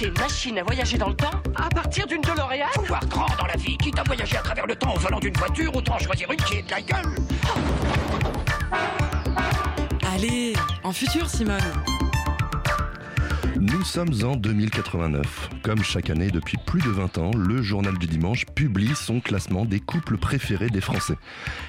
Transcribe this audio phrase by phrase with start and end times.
[0.00, 3.56] Une machine à voyager dans le temps à partir d'une DeLorean Pouvoir grand dans la
[3.56, 6.38] vie, quitte à voyager à travers le temps au volant d'une voiture, autant choisir une
[6.38, 7.14] qui est de la gueule.
[10.14, 10.54] Allez,
[10.84, 11.58] en futur, Simone.
[13.56, 15.57] Nous sommes en 2089.
[15.68, 19.66] Comme chaque année depuis plus de 20 ans, le journal du dimanche publie son classement
[19.66, 21.16] des couples préférés des Français.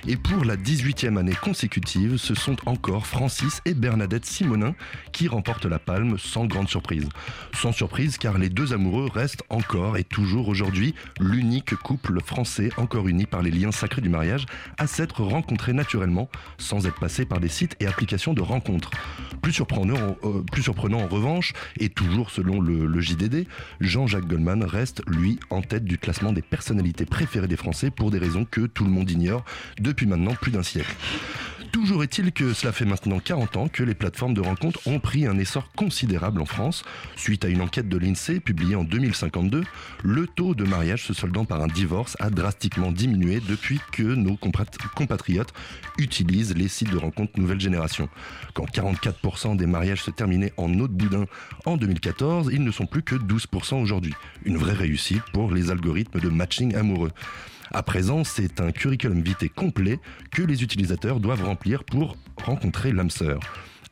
[0.08, 4.74] Et pour la 18e année consécutive, ce sont encore Francis et Bernadette Simonin
[5.12, 7.10] qui remportent la palme sans grande surprise.
[7.54, 13.10] Sans surprise car les deux amoureux restent encore et toujours aujourd'hui l'unique couple français encore
[13.10, 14.46] uni par les liens sacrés du mariage
[14.78, 18.92] à s'être rencontrés naturellement sans être passé par des sites et applications de rencontres.
[19.42, 23.46] Plus surprenant, euh, plus surprenant en revanche, et toujours selon le, JDD,
[23.90, 28.20] Jean-Jacques Goldman reste, lui, en tête du classement des personnalités préférées des Français pour des
[28.20, 29.44] raisons que tout le monde ignore
[29.80, 30.96] depuis maintenant plus d'un siècle.
[31.72, 35.28] Toujours est-il que cela fait maintenant 40 ans que les plateformes de rencontres ont pris
[35.28, 36.84] un essor considérable en France.
[37.16, 39.64] Suite à une enquête de l'INSEE publiée en 2052,
[40.04, 44.36] le taux de mariage se soldant par un divorce a drastiquement diminué depuis que nos
[44.96, 45.54] compatriotes
[46.00, 48.10] utilisent les sites de rencontres nouvelle génération.
[48.54, 51.26] Quand 44% des mariages se terminaient en eau de boudin
[51.66, 54.14] en 2014, ils ne sont plus que 12% aujourd'hui.
[54.44, 57.12] Une vraie réussite pour les algorithmes de matching amoureux.
[57.72, 60.00] À présent, c'est un curriculum vitae complet
[60.32, 63.40] que les utilisateurs doivent remplir pour rencontrer l'âme sœur.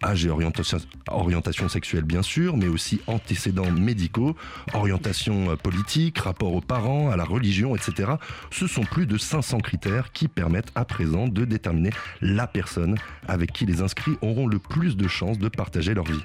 [0.04, 0.78] Âge et orientation,
[1.10, 4.36] orientation, sexuelle bien sûr, mais aussi antécédents médicaux,
[4.76, 8.12] orientation euh, politique, rapport aux parents, à la religion, etc.
[8.52, 11.90] Ce sont plus de 500 critères qui permettent à présent de déterminer
[12.22, 12.96] la personne
[13.28, 16.24] avec qui les inscrits auront le plus de chances de partager leur vie.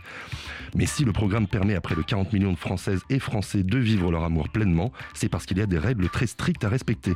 [0.74, 3.78] Mais si le programme permet à près de 40 millions de Françaises et Français de
[3.78, 7.12] vivre leur amour pleinement, c'est parce qu'il y a des règles très strictes à respecter.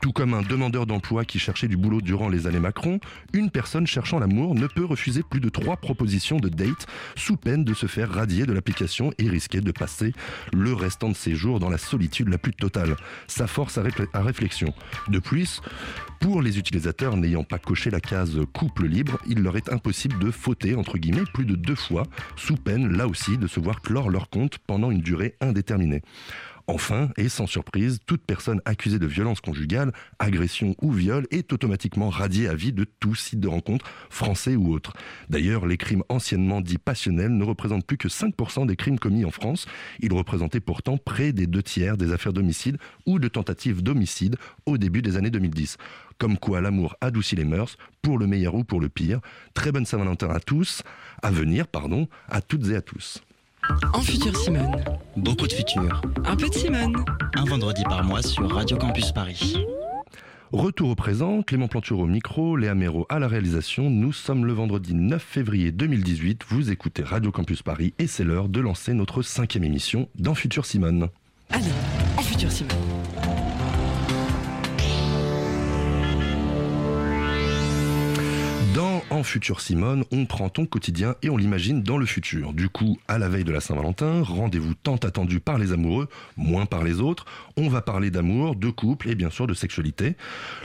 [0.00, 2.98] Tout comme un demandeur d'emploi qui cherchait du boulot durant les années Macron,
[3.32, 7.64] une personne cherchant l'amour ne peut refuser plus de trois propositions de date sous peine
[7.64, 10.12] de se faire radier de l'application et risquer de passer
[10.52, 12.96] le restant de ses jours dans la solitude la plus totale.
[13.28, 14.72] Ça force à, réflexion.
[15.08, 15.60] De plus,
[16.20, 20.30] pour les utilisateurs n'ayant pas coché la case couple libre, il leur est impossible de
[20.30, 22.04] fauter, entre guillemets, plus de deux fois,
[22.36, 26.02] sous peine, là aussi, de se voir clore leur compte pendant une durée indéterminée.
[26.68, 32.10] Enfin, et sans surprise, toute personne accusée de violence conjugale, agression ou viol est automatiquement
[32.10, 34.92] radiée à vie de tout site de rencontre, français ou autre.
[35.30, 39.30] D'ailleurs, les crimes anciennement dits passionnels ne représentent plus que 5% des crimes commis en
[39.30, 39.66] France.
[40.00, 44.76] Ils représentaient pourtant près des deux tiers des affaires d'homicide ou de tentatives d'homicide au
[44.76, 45.76] début des années 2010.
[46.18, 49.20] Comme quoi l'amour adoucit les mœurs, pour le meilleur ou pour le pire.
[49.54, 50.82] Très bonne Saint-Valentin à tous,
[51.22, 53.22] à venir, pardon, à toutes et à tous.
[53.92, 54.84] En futur Simone.
[55.16, 56.02] Beaucoup de futur.
[56.24, 57.04] Un peu de Simone.
[57.34, 59.56] Un vendredi par mois sur Radio Campus Paris.
[60.52, 63.90] Retour au présent, Clément Planture au micro, Léa Méro à la réalisation.
[63.90, 66.44] Nous sommes le vendredi 9 février 2018.
[66.48, 70.64] Vous écoutez Radio Campus Paris et c'est l'heure de lancer notre cinquième émission dans Futur
[70.64, 71.08] Simone.
[71.50, 71.64] Allez,
[72.16, 72.76] en Futur Simone.
[79.16, 82.52] En Futur Simone, on prend ton quotidien et on l'imagine dans le futur.
[82.52, 86.66] Du coup, à la veille de la Saint-Valentin, rendez-vous tant attendu par les amoureux, moins
[86.66, 87.24] par les autres,
[87.56, 90.16] on va parler d'amour, de couple et bien sûr de sexualité.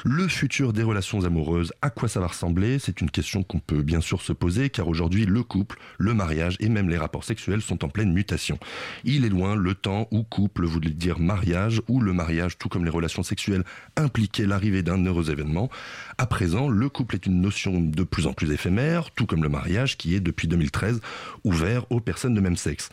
[0.03, 2.77] Le futur des relations amoureuses, à quoi ça va ressembler?
[2.77, 6.57] C'est une question qu'on peut bien sûr se poser car aujourd'hui le couple, le mariage
[6.59, 8.59] et même les rapports sexuels sont en pleine mutation.
[9.05, 12.83] Il est loin le temps où couple voulait dire mariage, ou le mariage, tout comme
[12.83, 13.63] les relations sexuelles,
[13.95, 15.69] impliquait l'arrivée d'un heureux événement.
[16.17, 19.49] À présent, le couple est une notion de plus en plus éphémère, tout comme le
[19.49, 21.01] mariage qui est depuis 2013
[21.43, 22.89] ouvert aux personnes de même sexe.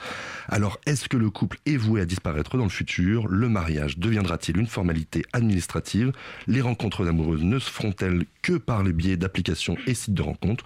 [0.48, 3.28] Alors est-ce que le couple est voué à disparaître dans le futur?
[3.28, 6.12] Le mariage deviendra-t-il une formalité administrative?
[6.46, 10.64] Les rencontres amoureuses ne se feront-elles que par le biais d'applications et sites de rencontres?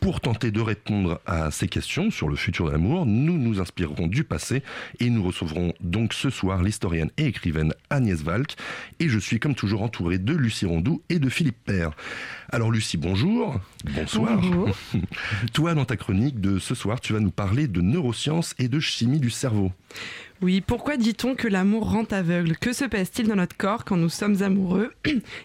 [0.00, 4.06] Pour tenter de répondre à ces questions sur le futur de l'amour, nous nous inspirerons
[4.06, 4.62] du passé
[5.00, 8.54] et nous recevrons donc ce soir l'historienne et écrivaine Agnès Valk.
[9.00, 11.90] Et je suis comme toujours entouré de Lucie Rondou et de Philippe Père.
[12.50, 13.60] Alors Lucie, bonjour.
[13.84, 14.40] Bonsoir.
[15.52, 18.80] Toi, dans ta chronique de ce soir, tu vas nous parler de neurosciences et de
[18.80, 19.72] chimie du cerveau.
[20.40, 22.56] Oui, pourquoi dit-on que l'amour rend aveugle?
[22.56, 24.92] Que se passe-t-il dans notre corps quand nous sommes amoureux?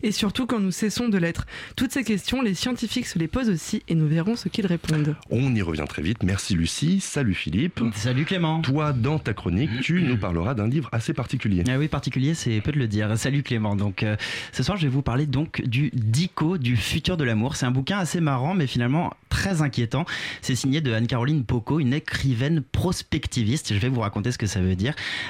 [0.03, 1.47] Et surtout quand nous cessons de l'être?
[1.75, 5.15] Toutes ces questions, les scientifiques se les posent aussi et nous verrons ce qu'ils répondent.
[5.31, 6.21] On y revient très vite.
[6.21, 6.99] Merci Lucie.
[6.99, 7.81] Salut Philippe.
[7.95, 8.61] Salut Clément.
[8.61, 11.63] Toi, dans ta chronique, tu nous parleras d'un livre assez particulier.
[11.67, 13.17] Ah oui, particulier, c'est peu de le dire.
[13.17, 13.75] Salut Clément.
[13.75, 14.15] Donc, euh,
[14.51, 17.55] ce soir, je vais vous parler donc du Dico, du futur de l'amour.
[17.55, 20.05] C'est un bouquin assez marrant, mais finalement très inquiétant.
[20.43, 23.73] C'est signé de Anne-Caroline Poco, une écrivaine prospectiviste.
[23.73, 24.82] Je vais vous raconter ce que ça veut dire.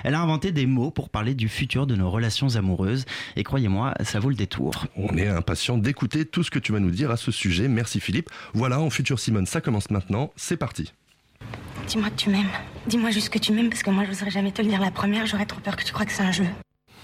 [0.04, 3.06] Elle a inventé des mots pour parler du futur de nos relations amoureuses.
[3.36, 4.86] Et croyez-moi, ça vaut le détour.
[4.96, 7.68] On est impatient d'écouter tout ce que tu vas nous dire à ce sujet.
[7.68, 8.30] Merci Philippe.
[8.54, 10.32] Voilà, en futur Simone, ça commence maintenant.
[10.36, 10.92] C'est parti.
[11.88, 12.50] Dis-moi que tu m'aimes.
[12.88, 14.92] Dis-moi juste que tu m'aimes parce que moi je n'oserais jamais te le dire la
[14.92, 15.26] première.
[15.26, 16.46] J'aurais trop peur que tu crois que c'est un jeu.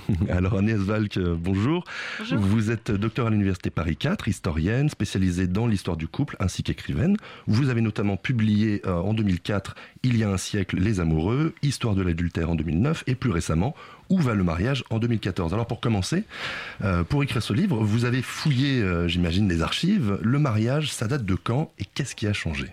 [0.30, 1.84] Alors Agnès Valk, euh, bonjour.
[2.32, 7.18] Vous êtes docteur à l'université Paris 4, historienne, spécialisée dans l'histoire du couple ainsi qu'écrivaine.
[7.48, 11.96] Vous avez notamment publié euh, en 2004 Il y a un siècle Les amoureux, Histoire
[11.96, 13.76] de l'adultère en 2009 et plus récemment
[14.10, 15.54] Où va le mariage en 2014.
[15.54, 16.24] Alors pour commencer,
[16.84, 20.20] euh, pour écrire ce livre, vous avez fouillé, j'imagine, des archives.
[20.22, 22.68] Le mariage, ça date de quand et qu'est-ce qui a changé?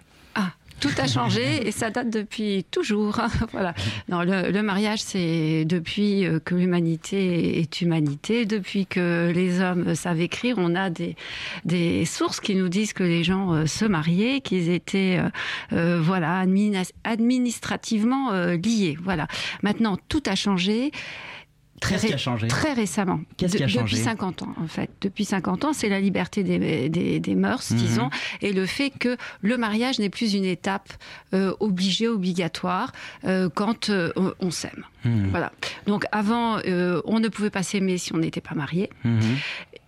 [0.80, 3.20] Tout a changé et ça date depuis toujours.
[3.52, 3.74] voilà.
[4.08, 10.20] Non, le, mariage, c'est depuis euh, que l'humanité est humanité, depuis que les hommes savent
[10.20, 11.16] écrire, on a des,
[11.64, 15.20] des sources qui nous disent que les gens euh, se mariaient, qu'ils étaient
[15.72, 16.44] euh, voilà
[17.04, 18.96] administrativement liés.
[19.02, 19.26] Voilà.
[19.62, 20.90] Maintenant, tout a changé.
[21.80, 23.20] Très, a changé Très récemment.
[23.36, 23.96] Qu'est-ce qui a changé?
[23.96, 24.90] Depuis 50 ans, en fait.
[25.00, 27.76] Depuis 50 ans, c'est la liberté des, des, des mœurs, mhm.
[27.76, 30.92] disons, et le fait que le mariage n'est plus une étape
[31.34, 32.92] euh, obligée, obligatoire,
[33.24, 34.84] euh, quand euh, on, s'aime.
[35.04, 35.28] Mhm.
[35.30, 35.52] Voilà.
[35.86, 36.58] Donc avant,
[37.04, 38.90] on ne pouvait pas s'aimer si on n'était pas marié.
[39.04, 39.20] Mhm.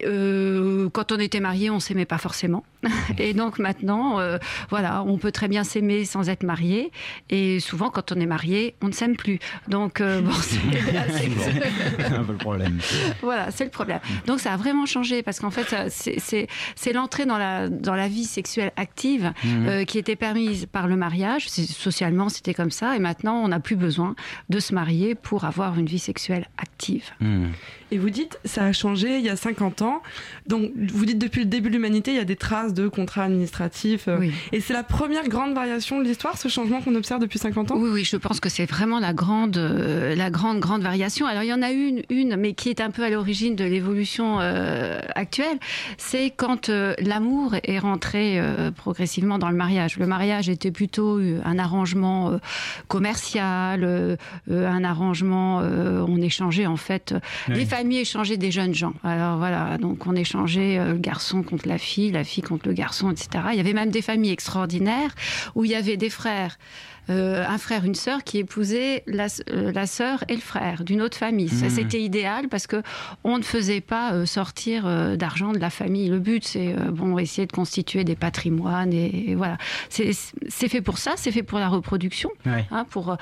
[0.04, 2.64] Euh, quand on était marié, on s'aimait pas forcément.
[3.18, 4.38] Et donc maintenant, euh,
[4.70, 6.92] voilà, on peut très bien s'aimer sans être marié.
[7.30, 9.38] Et souvent, quand on est marié, on ne s'aime plus.
[9.66, 10.58] Donc euh, bon, c'est
[12.14, 12.78] un peu le problème.
[13.22, 14.00] Voilà, c'est le problème.
[14.26, 18.24] Donc ça a vraiment changé parce qu'en fait, c'est l'entrée dans la dans la vie
[18.24, 19.84] sexuelle active mhm.
[19.86, 21.48] qui était permise par le mariage.
[21.48, 22.96] Socialement, c'était comme ça.
[22.96, 24.14] Et maintenant, on n'a plus besoin
[24.48, 27.10] de se marier pour avoir une vie sexuelle active.
[27.20, 27.52] Mhm.
[27.90, 29.87] Et vous dites, ça a changé il y a 50 ans.
[30.46, 33.24] Donc, vous dites, depuis le début de l'humanité, il y a des traces de contrats
[33.24, 34.08] administratifs.
[34.08, 37.72] Euh, et c'est la première grande variation de l'histoire, ce changement qu'on observe depuis 50
[37.72, 37.76] ans?
[37.76, 41.26] Oui, oui, je pense que c'est vraiment la grande, euh, la grande, grande variation.
[41.26, 43.64] Alors, il y en a une, une mais qui est un peu à l'origine de
[43.64, 45.58] l'évolution euh, actuelle.
[45.96, 48.40] C'est quand l'amour est rentré
[48.76, 49.98] progressivement dans le mariage.
[49.98, 52.38] Le mariage était plutôt un arrangement
[52.88, 54.18] commercial,
[54.50, 57.14] un arrangement, on échangeait en fait
[57.48, 58.92] les familles échangeaient des jeunes gens.
[59.04, 62.74] Alors voilà, donc on échangeait euh, le garçon contre la fille, la fille contre le
[62.74, 63.28] garçon, etc.
[63.52, 65.14] Il y avait même des familles extraordinaires
[65.54, 66.58] où il y avait des frères
[67.10, 71.00] euh, un frère, une sœur qui épousait la, euh, la sœur et le frère d'une
[71.00, 71.48] autre famille.
[71.48, 71.70] Ça, mmh.
[71.70, 72.82] c'était idéal parce que
[73.24, 74.84] on ne faisait pas euh, sortir
[75.16, 76.08] d'argent de la famille.
[76.08, 79.56] Le but, c'est bon, essayer de constituer des patrimoines et, voilà.
[79.88, 83.16] C'est fait pour ça, c'est fait pour la reproduction, hein, pour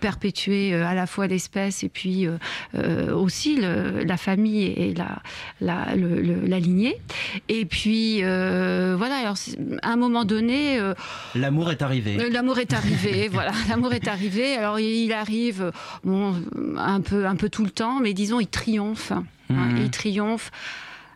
[0.00, 2.26] perpétuer à la fois l'espèce et puis
[2.74, 5.22] aussi le, la famille et la,
[5.60, 7.00] la, le, la lignée.
[7.48, 9.16] Et puis voilà.
[9.20, 9.36] Alors,
[9.82, 10.80] à un moment donné,
[11.34, 12.30] l'amour est arrivé.
[12.30, 13.29] L'amour est arrivé.
[13.32, 14.54] voilà, l'amour est arrivé.
[14.56, 15.72] Alors il arrive
[16.04, 16.34] bon,
[16.76, 19.12] un, peu, un peu tout le temps, mais disons, il triomphe.
[19.12, 19.24] Hein.
[19.48, 19.78] Mhm.
[19.78, 20.50] il triomphe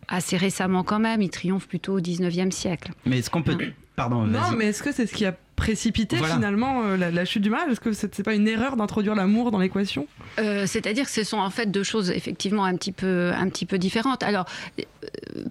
[0.09, 2.93] assez récemment quand même, il triomphe plutôt au 19e siècle.
[3.07, 3.57] Mais est-ce qu'on peut...
[3.61, 3.71] Hein.
[3.97, 7.51] Pardon, Non, mais est-ce que c'est ce qui a précipiter finalement euh, la, chute du
[7.51, 10.07] mariage Est-ce que c'est pas une erreur d'introduire l'amour dans l'équation?
[10.39, 13.67] Euh, C'est-à-dire que ce sont en fait deux choses effectivement un petit peu, un petit
[13.67, 14.23] peu différentes.
[14.23, 14.47] Alors
[14.79, 14.83] euh,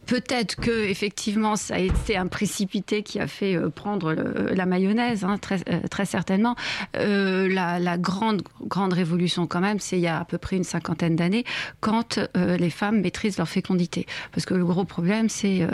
[0.06, 5.38] peut-être que effectivement ça a été un précipité qui a fait prendre la mayonnaise, hein,
[5.38, 6.56] très, très certainement.
[6.94, 10.64] La, la, grande, grande révolution quand même, c'est il y a à peu près une
[10.64, 11.46] cinquantaine d'années,
[11.80, 14.06] quand les femmes maîtrisent leur fécondité.
[14.32, 15.66] Parce que le gros problème, c'est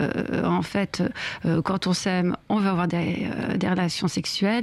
[0.44, 1.02] en fait
[1.64, 4.19] quand on s'aime, on va avoir des, des relations sexuelles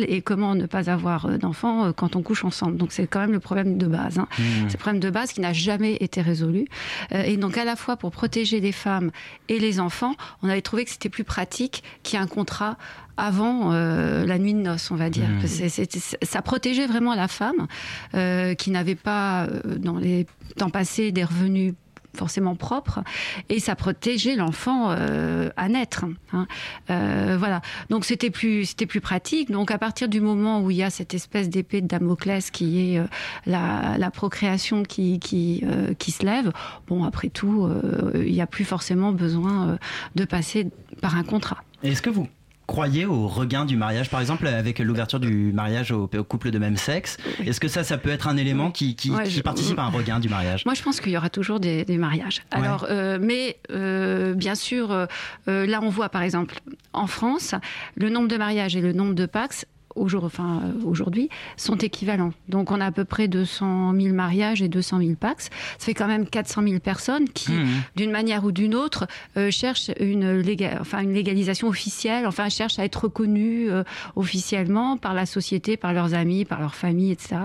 [0.08, 2.78] et comment ne pas avoir euh, d'enfants euh, quand on couche ensemble.
[2.78, 4.20] Donc c'est quand même le problème de base.
[4.20, 4.28] Hein.
[4.38, 4.44] Mmh.
[4.68, 6.68] C'est le problème de base qui n'a jamais été résolu.
[7.14, 9.12] Euh, et donc à la fois pour protéger les femmes
[9.50, 12.78] et les enfants, on avait trouvé que c'était plus pratique qu'il y ait un contrat
[13.20, 15.28] avant la nuit de noces, on va dire.
[15.28, 15.98] Mmh.
[16.22, 17.66] ça protégeait vraiment la femme
[18.58, 19.48] qui n'avait pas,
[19.80, 21.74] dans les temps passés, des revenus
[22.18, 23.00] forcément propre
[23.50, 26.06] et ça protégeait l'enfant euh, à naître.
[26.34, 26.48] Hein.
[26.90, 27.62] Euh, voilà.
[27.90, 29.52] Donc c'était plus c'était plus pratique.
[29.52, 32.94] Donc à partir du moment où il y a cette espèce d'épée de Damoclès qui
[32.94, 33.06] est euh,
[33.46, 35.64] la, procréation qui qui,
[36.00, 36.52] qui se lève,
[36.88, 37.70] bon après tout
[38.16, 39.78] il n'y a plus forcément besoin
[40.16, 40.68] de passer
[41.02, 41.58] par un contrat.
[41.84, 42.28] Est-ce que vous
[42.68, 46.60] croyez au regain du mariage, par exemple avec l'ouverture du mariage aux, aux couples de
[46.60, 49.42] même sexe Est-ce que ça, ça peut être un élément qui, qui, Ouais, qui je-
[49.42, 50.66] participe à un regain du mariage?
[50.66, 52.44] Moi, je pense qu'il y aura toujours des, des mariages.
[52.54, 52.60] Ouais.
[52.64, 55.06] Alors, euh, mais euh, bien sûr, euh,
[55.48, 56.56] euh, là, on voit par exemple
[56.94, 57.56] en France,
[57.96, 59.66] le nombre de mariages et le nombre de Pax.
[60.26, 62.34] Enfin, euh, aujourd'hui, sont équivalents.
[62.50, 65.50] Donc, on a à peu près 200 000 mariages et 200 000 Pax.
[65.80, 67.68] Ça fait quand même 400 000 personnes qui, Mhm.
[67.96, 72.80] d'une manière ou d'une autre, euh, cherchent une, léga- enfin, une légalisation officielle, enfin, cherchent
[72.80, 73.84] à être reconnus euh,
[74.16, 77.36] officiellement par la société, par leurs amis, par leur famille, etc.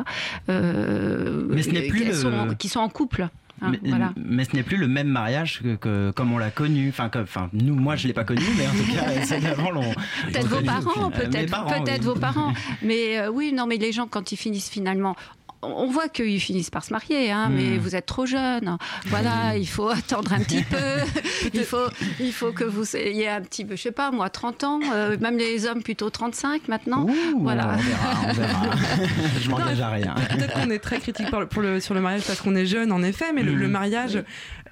[0.49, 3.29] Euh, Mais ce n'est plus le- sont qui sont en couple.
[3.63, 4.13] Hein, mais, voilà.
[4.17, 6.93] mais ce n'est plus le même mariage que, que- comme on l'a connu.
[6.99, 9.71] Enfin, nous, moi, je l'ai pas connu, mais en tout cas, ceux d'avant.
[9.73, 12.07] Peut-être l'ont vos parents, Euh, peut-être parents, peut-être oui.
[12.07, 12.53] vos parents.
[12.83, 15.17] Mais euh, oui, non, mais les gens, quand ils finissent finalement.
[15.65, 17.55] On voit qu'ils finissent par se marier, hein, Hmm.
[17.55, 18.77] mais vous êtes trop jeune.
[19.07, 20.77] Voilà, il faut attendre un petit peu.
[21.55, 21.87] il, faut,
[22.19, 25.17] il faut que vous ayez un petit peu, je sais pas, moi, 30 ans, euh,
[25.21, 27.07] même les hommes plutôt 35 maintenant.
[27.09, 27.75] Ouh, Voilà.
[27.75, 28.77] On verra, on verra.
[29.41, 30.15] je m'engage à rien.
[30.31, 32.67] Peut-être qu'on est très critique par le- pour le, sur le mariage parce qu'on est
[32.67, 34.23] jeune, en effet, mais le, le mariage,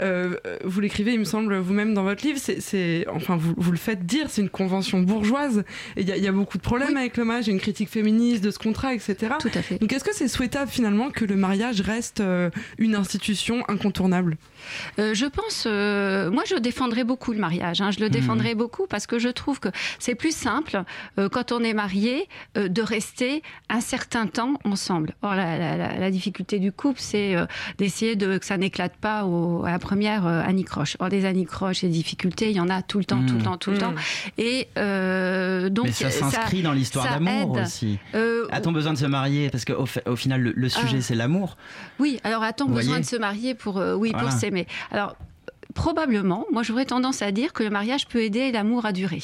[0.00, 3.76] euh, vous l'écrivez, il me semble, vous-même dans votre livre, c'est, enfin, vous, vous le
[3.78, 5.64] faites dire, c'est une convention bourgeoise.
[5.96, 8.42] Il y, a- il y a beaucoup de problèmes avec le mariage, une critique féministe
[8.42, 9.16] de ce contrat, etc.
[9.38, 9.78] Tout à fait.
[9.78, 14.36] Donc, est-ce que c'est souhaitable finalement que le mariage reste euh, une institution incontournable?
[14.98, 17.80] Euh, je pense, euh, moi je défendrais beaucoup le mariage.
[17.80, 17.90] hein.
[17.90, 18.12] je le Mhm.
[18.12, 20.82] défendrais beaucoup parce que je trouve que c'est plus simple
[21.18, 25.14] euh, quand on est marié de rester un certain temps ensemble.
[25.22, 27.34] Or la, la- la- la difficulté du couple, c'est
[27.78, 30.96] d'essayer de que ça n'éclate pas au- à la première anicroche.
[31.00, 33.38] Or des anicroches et des difficultés, il y en a tout le temps, tout le
[33.40, 33.44] Mhm.
[33.44, 33.94] temps, tout le temps.
[34.38, 37.98] Et euh, donc mais ça s'inscrit dans l'histoire d'amour aussi.
[38.52, 39.50] A-t-on besoin de se marier?
[39.50, 41.02] Parce qu'au au final, le, le sujet, Ah.
[41.02, 41.56] c'est l'amour.
[41.98, 44.28] Oui, alors a-t-on besoin de se marier pour, oui, Voilà.
[44.28, 45.16] pour s'aimer Alors,
[45.74, 49.22] probablement, moi j'aurais tendance à dire que le mariage peut aider l'amour à durer.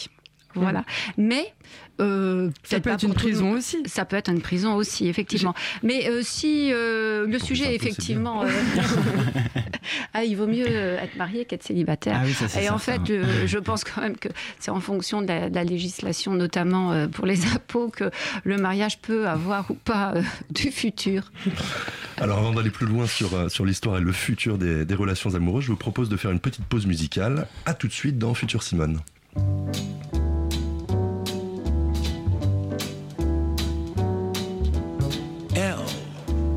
[0.62, 0.84] Voilà.
[1.16, 1.52] Mais.
[2.00, 3.78] euh, Ça peut être une prison aussi.
[3.86, 5.54] Ça peut être une prison aussi, effectivement.
[5.82, 8.42] Mais euh, si euh, le sujet, effectivement.
[8.44, 8.48] euh,
[10.14, 12.18] ah, il vaut mieux être marié qu'être célibataire.
[12.20, 13.00] Ah oui, ça c'est Et en fait,
[13.46, 17.06] je pense quand même que c'est en fonction de la, de la législation, notamment euh,
[17.08, 18.10] pour les impôts, que
[18.44, 21.30] le mariage peut avoir ou pas euh, du futur.
[22.18, 25.64] Alors avant d'aller plus loin sur, sur l'histoire et le futur des, des relations amoureuses,
[25.64, 27.46] je vous propose de faire une petite pause musicale.
[27.64, 29.00] À tout de suite dans Futur Simone.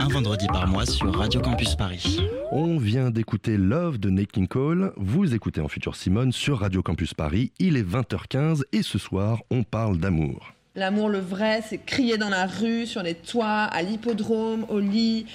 [0.00, 2.20] Un vendredi par mois sur Radio Campus Paris.
[2.52, 4.92] On vient d'écouter Love de Nate King Cole.
[4.96, 7.52] Vous écoutez en futur Simone sur Radio Campus Paris.
[7.58, 10.52] Il est 20h15 et ce soir, on parle d'amour.
[10.76, 15.26] L'amour, le vrai, c'est crier dans la rue, sur les toits, à l'hippodrome, au lit,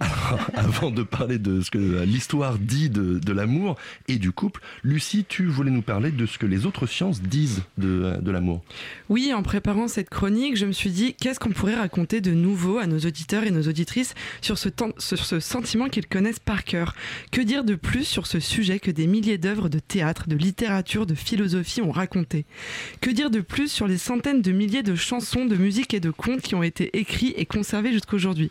[0.00, 4.60] alors, avant de parler de ce que l'histoire dit de, de l'amour et du couple,
[4.82, 8.62] Lucie, tu voulais nous parler de ce que les autres sciences disent de, de l'amour.
[9.08, 12.78] Oui, en préparant cette chronique, je me suis dit qu'est-ce qu'on pourrait raconter de nouveau
[12.78, 16.64] à nos auditeurs et nos auditrices sur ce, temps, sur ce sentiment qu'ils connaissent par
[16.64, 16.94] cœur?
[17.32, 21.06] Que dire de plus sur ce sujet que des milliers d'œuvres de théâtre, de littérature,
[21.06, 22.44] de philosophie ont raconté?
[23.00, 26.10] Que dire de plus sur les centaines de milliers de chansons, de musique et de
[26.10, 28.50] contes qui ont été écrits et conservés jusqu'aujourd'hui?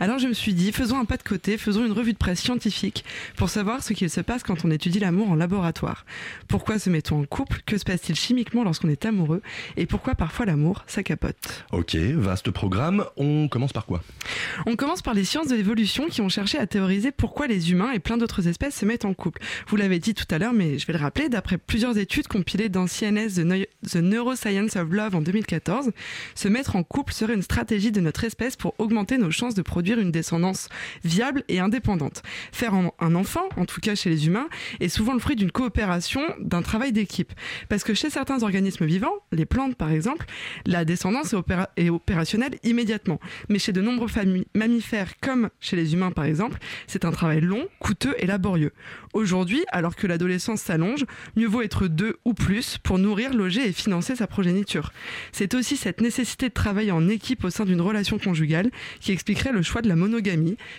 [0.00, 2.40] Alors je me suis dit, faisons un pas de côté, faisons une revue de presse
[2.40, 3.04] scientifique
[3.36, 6.04] pour savoir ce qu'il se passe quand on étudie l'amour en laboratoire.
[6.48, 7.60] Pourquoi se met-on en couple?
[7.66, 9.42] Que se passe-t-il chimiquement lorsqu'on est amoureux?
[9.76, 11.64] Et pourquoi parfois l'amour, ça capote?
[11.72, 13.04] Ok, vaste programme.
[13.16, 14.02] On commence par quoi?
[14.66, 17.92] On commence par les sciences de l'évolution qui ont cherché à théoriser pourquoi les humains
[17.92, 19.42] et plein d'autres espèces se mettent en couple.
[19.68, 22.68] Vous l'avez dit tout à l'heure, mais je vais le rappeler, d'après plusieurs études compilées
[22.68, 23.40] dans CNS
[23.90, 25.90] The Neuroscience of Love en 2014,
[26.34, 29.62] se mettre en couple serait une stratégie de notre espèce pour augmenter nos chances de
[29.62, 30.43] produire une descendance
[31.04, 32.22] viable et indépendante.
[32.52, 34.48] Faire un enfant, en tout cas chez les humains,
[34.80, 37.32] est souvent le fruit d'une coopération, d'un travail d'équipe.
[37.68, 40.26] Parce que chez certains organismes vivants, les plantes par exemple,
[40.66, 43.20] la descendance est, est opérationnelle immédiatement.
[43.48, 44.08] Mais chez de nombreux
[44.54, 48.72] mammifères, comme chez les humains par exemple, c'est un travail long, coûteux et laborieux.
[49.12, 51.04] Aujourd'hui, alors que l'adolescence s'allonge,
[51.36, 54.92] mieux vaut être deux ou plus pour nourrir, loger et financer sa progéniture.
[55.32, 58.70] C'est aussi cette nécessité de travailler en équipe au sein d'une relation conjugale
[59.00, 60.24] qui expliquerait le choix de la monogamie,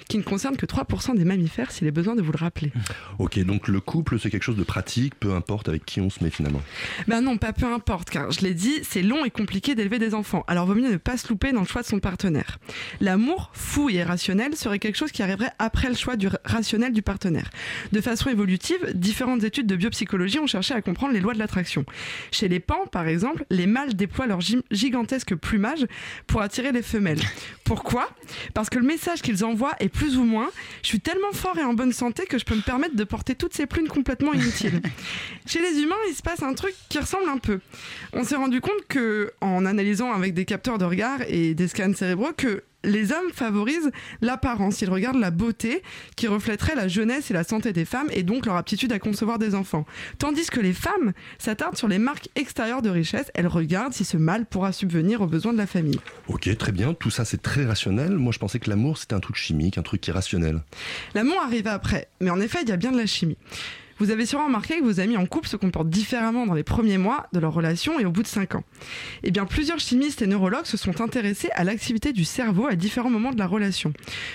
[0.07, 2.71] qui ne concerne que 3% des mammifères, s'il est besoin de vous le rappeler.
[3.19, 6.23] Ok, donc le couple, c'est quelque chose de pratique, peu importe avec qui on se
[6.23, 6.61] met finalement.
[7.07, 10.13] Ben non, pas peu importe, car je l'ai dit, c'est long et compliqué d'élever des
[10.13, 10.43] enfants.
[10.47, 12.59] Alors vaut mieux ne pas se louper dans le choix de son partenaire.
[13.01, 17.01] L'amour, fou et irrationnel, serait quelque chose qui arriverait après le choix du rationnel du
[17.01, 17.49] partenaire.
[17.91, 21.85] De façon évolutive, différentes études de biopsychologie ont cherché à comprendre les lois de l'attraction.
[22.31, 24.39] Chez les pans, par exemple, les mâles déploient leur
[24.71, 25.85] gigantesque plumage
[26.27, 27.21] pour attirer les femelles.
[27.63, 28.09] Pourquoi?
[28.53, 30.49] Parce que le message qu'ils envoient est plus ou moins
[30.81, 33.35] je suis tellement fort et en bonne santé que je peux me permettre de porter
[33.35, 34.81] toutes ces plumes complètement inutiles.
[35.45, 37.59] Chez les humains, il se passe un truc qui ressemble un peu.
[38.13, 41.93] On s'est rendu compte que, en analysant avec des capteurs de regard et des scans
[41.93, 44.81] cérébraux, que les hommes favorisent l'apparence.
[44.81, 45.83] Ils regardent la beauté
[46.15, 49.39] qui reflèterait la jeunesse et la santé des femmes et donc leur aptitude à concevoir
[49.39, 49.85] des enfants.
[50.17, 53.31] Tandis que les femmes s'attardent sur les marques extérieures de richesse.
[53.33, 55.99] Elles regardent si ce mâle pourra subvenir aux besoins de la famille.
[56.27, 56.93] Ok, très bien.
[56.93, 58.11] Tout ça, c'est très rationnel.
[58.11, 60.61] Moi, je pensais que l'amour, c'était un truc chimique, un truc qui est rationnel.
[61.13, 62.07] L'amour arrive après.
[62.21, 63.37] Mais en effet, il y a bien de la chimie.
[63.97, 66.97] Vous avez sûrement remarqué que vos amis en couple se comportent différemment dans les premiers
[66.97, 68.63] mois de leur relation et au bout de 5 ans.
[69.23, 73.09] Eh bien, plusieurs chimistes et neurologues se sont intéressés à l'activité du cerveau à différents
[73.09, 73.93] moments de la relation.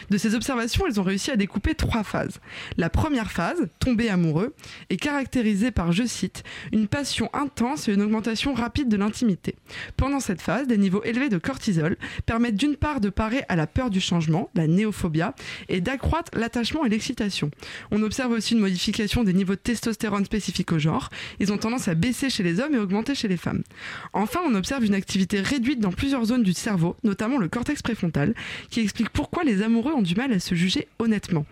[0.08, 2.40] De ces observations, ils ont réussi à découper trois phases.
[2.78, 4.54] La première phase, tomber amoureux,
[4.88, 6.42] est caractérisée par, je cite,
[6.72, 9.56] une passion intense et une augmentation rapide de l'intimité.
[9.98, 13.66] Pendant cette phase, des niveaux élevés de cortisol permettent d'une part de parer à la
[13.66, 15.34] peur du changement, la néophobia,
[15.68, 17.50] et d'accroître l'attachement et l'excitation.
[17.90, 21.10] On observe aussi une modification des niveaux de testostérone spécifique au genre.
[21.38, 23.62] Ils ont tendance à baisser chez les hommes et augmenter chez les femmes.
[24.12, 28.34] Enfin, on observe une activité réduite dans plusieurs zones du cerveau, notamment le cortex préfrontal,
[28.70, 31.46] qui explique pourquoi les amoureux ont du mal à se juger honnêtement.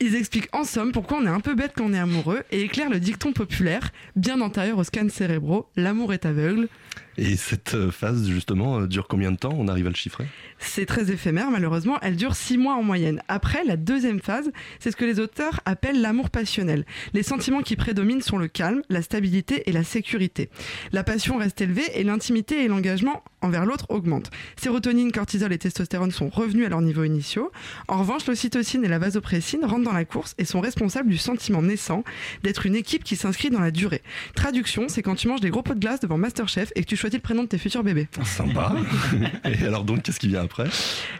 [0.00, 2.62] Ils expliquent en somme pourquoi on est un peu bête quand on est amoureux et
[2.62, 6.68] éclairent le dicton populaire, bien antérieur aux scans cérébraux, l'amour est aveugle.
[7.16, 9.54] Et cette euh, phase, justement, euh, dure combien de temps?
[9.56, 10.26] On arrive à le chiffrer?
[10.58, 11.98] C'est très éphémère, malheureusement.
[12.00, 13.22] Elle dure six mois en moyenne.
[13.28, 16.84] Après, la deuxième phase, c'est ce que les auteurs appellent l'amour passionnel.
[17.14, 20.50] Les sentiments qui prédominent sont le calme, la stabilité et la sécurité.
[20.92, 24.30] La passion reste élevée et l'intimité et l'engagement envers l'autre augmentent.
[24.56, 27.52] Sérotonine, cortisol et testostérone sont revenus à leurs niveaux initiaux.
[27.86, 31.62] En revanche, l'ocytocine et la vasopressine rentrent dans la course et sont responsables du sentiment
[31.62, 32.04] naissant
[32.42, 34.02] d'être une équipe qui s'inscrit dans la durée.
[34.34, 36.96] Traduction, c'est quand tu manges des gros pots de glace devant Masterchef et que tu
[36.96, 38.08] choisis le prénom de tes futurs bébés.
[38.24, 38.74] Sympa.
[39.44, 40.64] Et alors donc, qu'est-ce qui vient après?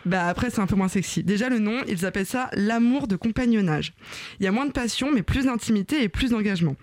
[0.07, 1.23] Bah après, c'est un peu moins sexy.
[1.23, 3.93] Déjà, le nom, ils appellent ça l'amour de compagnonnage.
[4.41, 6.75] Il y a moins de passion, mais plus d'intimité et plus d'engagement.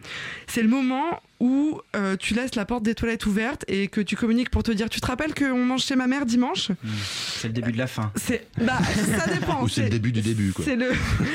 [0.45, 4.15] C'est le moment où euh, tu laisses la porte des toilettes ouverte et que tu
[4.15, 6.69] communiques pour te dire tu te rappelles qu'on mange chez ma mère dimanche?
[6.69, 6.89] Mmh.
[7.37, 8.11] C'est le début de la fin.
[8.15, 8.79] C'est bah
[9.17, 9.61] ça dépend.
[9.61, 10.63] Ou c'est le début du début quoi.
[10.63, 10.91] C'est le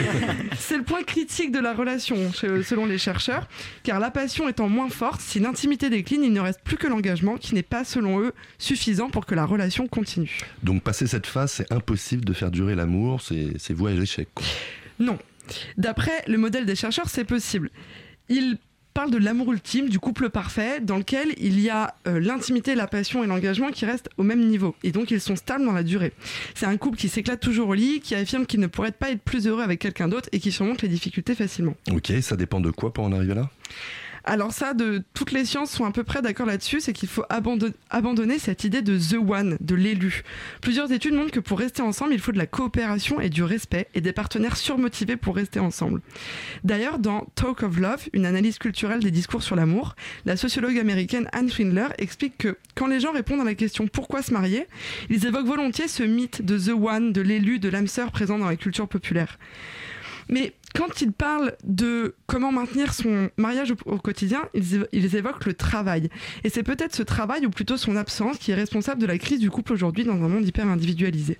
[0.58, 3.48] c'est le point critique de la relation selon les chercheurs
[3.82, 7.36] car la passion étant moins forte, si l'intimité décline, il ne reste plus que l'engagement
[7.36, 10.38] qui n'est pas selon eux suffisant pour que la relation continue.
[10.62, 14.28] Donc passer cette phase, c'est impossible de faire durer l'amour, c'est voué à l'échec.
[14.98, 15.18] Non.
[15.76, 17.70] D'après le modèle des chercheurs, c'est possible.
[18.28, 18.58] Ils
[18.94, 22.87] parle de l'amour ultime, du couple parfait, dans lequel il y a euh, l'intimité, la
[22.87, 24.74] passion et l'engagement qui restent au même niveau.
[24.83, 26.12] Et donc ils sont stables dans la durée.
[26.55, 29.22] C'est un couple qui s'éclate toujours au lit, qui affirme qu'il ne pourrait pas être
[29.22, 31.74] plus heureux avec quelqu'un d'autre et qui surmonte les difficultés facilement.
[31.92, 33.48] Ok, ça dépend de quoi pour en arriver là?
[34.24, 34.72] Alors ça,
[35.14, 38.83] toutes les sciences sont à peu près d'accord là-dessus, c'est qu'il faut abandonner, cette idée
[38.83, 40.22] de the one, de l'élu.
[40.61, 43.88] Plusieurs études montrent que pour rester ensemble, il faut de la coopération et du respect
[43.94, 46.00] et des partenaires surmotivés pour rester ensemble.
[46.64, 49.94] D'ailleurs, dans Talk of Love, une analyse culturelle des discours sur l'amour,
[50.26, 54.22] la sociologue américaine Anne Swindler explique que quand les gens répondent à la question pourquoi
[54.22, 54.66] se marier,
[55.09, 58.48] ils évoquent volontiers ce mythe de the one, de l'élu, de l'âme sœur présent dans
[58.48, 59.38] la culture populaire.
[60.28, 66.09] Mais quand ils parlent de comment maintenir son mariage au, quotidien, ils évoquent le travail.
[66.44, 69.40] Et c'est peut-être ce travail, ou plutôt son absence, qui est responsable de la crise
[69.40, 71.38] du couple aujourd'hui dans un monde hyper individualisé.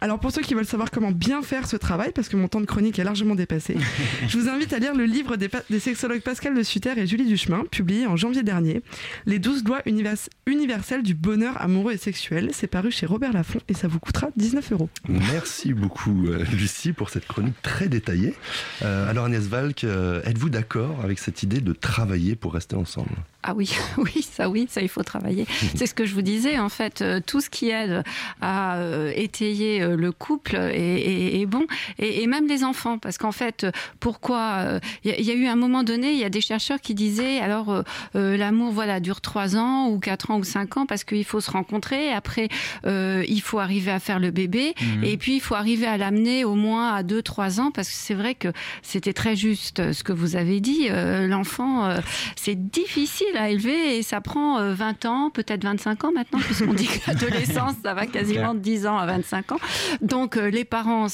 [0.00, 2.60] Alors pour ceux qui veulent savoir comment bien faire ce travail, parce que mon temps
[2.60, 3.76] de chronique est largement dépassé,
[4.28, 5.48] je vous invite à lire le livre des,
[5.80, 8.82] sexologues Pascal de Sutter et Julie Duchemin, publié en janvier dernier,
[9.26, 12.50] Les 12 lois univers- universelles du bonheur amoureux et sexuel.
[12.52, 14.88] C'est paru chez Robert Laffont et ça vous coûtera 19 euros.
[15.08, 18.34] Merci beaucoup, euh, Lucie, pour cette chronique très détaillée.
[18.82, 23.10] Euh, alors, Agnès Valk, euh, êtes-vous d'accord avec cette idée de travailler pour rester ensemble?
[23.42, 25.46] Ah oui, oui, ça oui, ça il faut travailler.
[25.76, 28.02] C'est ce que je vous disais, en fait, tout ce qui aide
[28.40, 31.66] à euh, étayer euh, le couple est, est- est bon,
[31.98, 35.24] et, et même les enfants, parce qu'en fait, euh, pourquoi euh, Il y, a- il
[35.26, 37.82] y a eu un moment donné, il y a des chercheurs qui disaient, alors euh,
[38.16, 41.40] euh, l'amour, voilà, dure trois ans ou quatre ans ou cinq ans, parce qu'il faut
[41.40, 42.48] se rencontrer, après
[42.86, 45.04] euh, il faut arriver à faire le bébé, Mhm.
[45.04, 47.94] et puis il faut arriver à l'amener au moins à deux, trois ans, parce que
[47.96, 48.48] c'est vrai que
[48.82, 51.98] c'était très juste euh, ce que vous avez dit, euh, l'enfant, euh,
[52.36, 56.74] c'est difficile à élever et ça prend euh, 20 ans, peut-être 25 ans maintenant, puisqu'on
[56.74, 59.58] dit que l'adolescence, ça va quasiment de 10 ans à 25 ans.
[60.00, 61.06] Donc euh, les parents,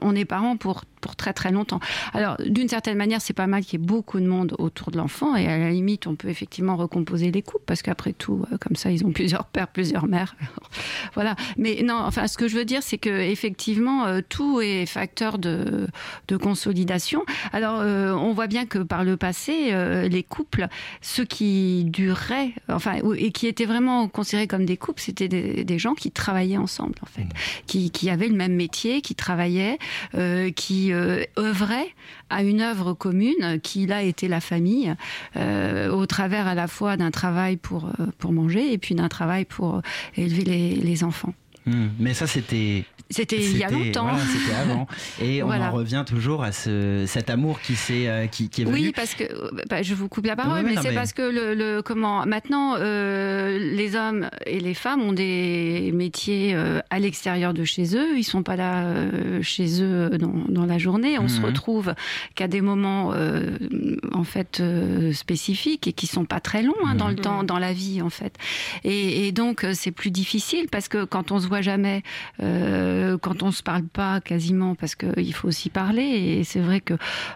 [0.00, 1.80] on est parents pour pour très très longtemps.
[2.14, 4.96] Alors d'une certaine manière, c'est pas mal qu'il y ait beaucoup de monde autour de
[4.96, 8.56] l'enfant et à la limite, on peut effectivement recomposer les couples parce qu'après tout, euh,
[8.58, 10.34] comme ça, ils ont plusieurs pères, plusieurs mères.
[11.14, 11.36] voilà.
[11.58, 15.38] Mais non, enfin, ce que je veux dire, c'est que effectivement, euh, tout est facteur
[15.38, 15.88] de
[16.28, 17.24] de consolidation.
[17.52, 20.68] Alors, euh, on voit bien que par le passé, euh, les couples,
[21.00, 25.78] ceux qui duraient, enfin, et qui étaient vraiment considérés comme des couples, c'était des, des
[25.78, 27.26] gens qui travaillaient ensemble, en fait,
[27.66, 29.78] qui, qui avaient le même métier, qui travaillaient,
[30.14, 31.88] euh, qui euh, œuvraient
[32.30, 34.94] à une œuvre commune, qui là était la famille,
[35.36, 39.44] euh, au travers à la fois d'un travail pour, euh, manger et puis d'un travail
[39.44, 39.82] pour
[40.16, 41.34] élever les enfants.
[41.66, 42.84] Hmm, Mais ça, c'était.
[43.10, 44.04] C'était il y a longtemps.
[44.04, 44.86] voilà, c'était avant.
[45.20, 45.68] Et on Voilà.
[45.68, 48.74] en revient toujours à ce, cet amour qui, s'est, euh, qui, qui est venu.
[48.74, 49.24] Oui, parce que
[49.68, 52.24] bah, je vous coupe la parole, Oui, mais c'est mais- parce que le, le- comment
[52.24, 57.94] maintenant euh, les hommes et les femmes ont des métiers euh, à l'extérieur de chez
[57.98, 58.16] eux.
[58.16, 61.18] Ils sont pas là euh, chez eux dans, dans la journée.
[61.18, 61.44] On se Mhm.
[61.44, 61.94] retrouve
[62.34, 63.58] qu'à des moments euh,
[64.12, 67.20] en fait euh, spécifiques et qui sont pas très longs hein, dans le Mhm.
[67.20, 68.36] temps, dans la vie en fait.
[68.84, 72.02] Et, et donc euh, c'est plus difficile parce que quand on se voit jamais,
[72.42, 76.02] euh, quand on se parle pas quasiment, parce qu'il faut aussi parler.
[76.02, 76.94] Et c'est vrai que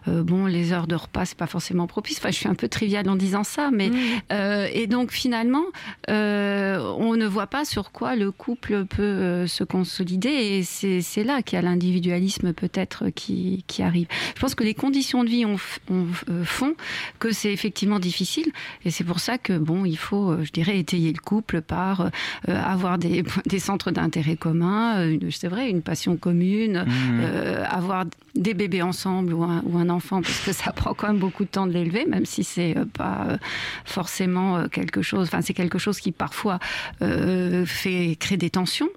[0.08, 2.16] euh, bon, les heures de repas c'est pas forcément propice.
[2.16, 3.90] Enfin, je suis un peu triviale en disant ça, mais
[4.32, 5.64] euh, et donc finalement,
[6.08, 10.30] on ne voit pas sur quoi le couple peut se consolider.
[10.30, 14.06] Et c'est là qu'il y a l'individualisme peut-être qui, qui arrive.
[14.34, 15.58] Je pense que les conditions de vie ont,
[15.90, 16.06] ont,
[16.44, 16.74] font
[17.18, 18.50] que c'est effectivement difficile.
[18.86, 22.10] Et c'est pour ça que bon, il faut, je dirais, étayer le couple par
[22.48, 27.20] euh, avoir des, des centres d'intérêt communs, euh, une- c'est vrai, une passion commune, Mhm.
[27.20, 28.04] euh, avoir
[28.36, 31.44] des bébés ensemble ou un, ou un enfant, parce que ça prend quand même beaucoup
[31.44, 33.36] de temps de l'élever, même si c'est euh, pas euh,
[33.84, 35.26] forcément euh, quelque chose.
[35.28, 36.58] Enfin, c'est quelque chose qui parfois
[37.02, 38.88] euh, fait créer des tensions.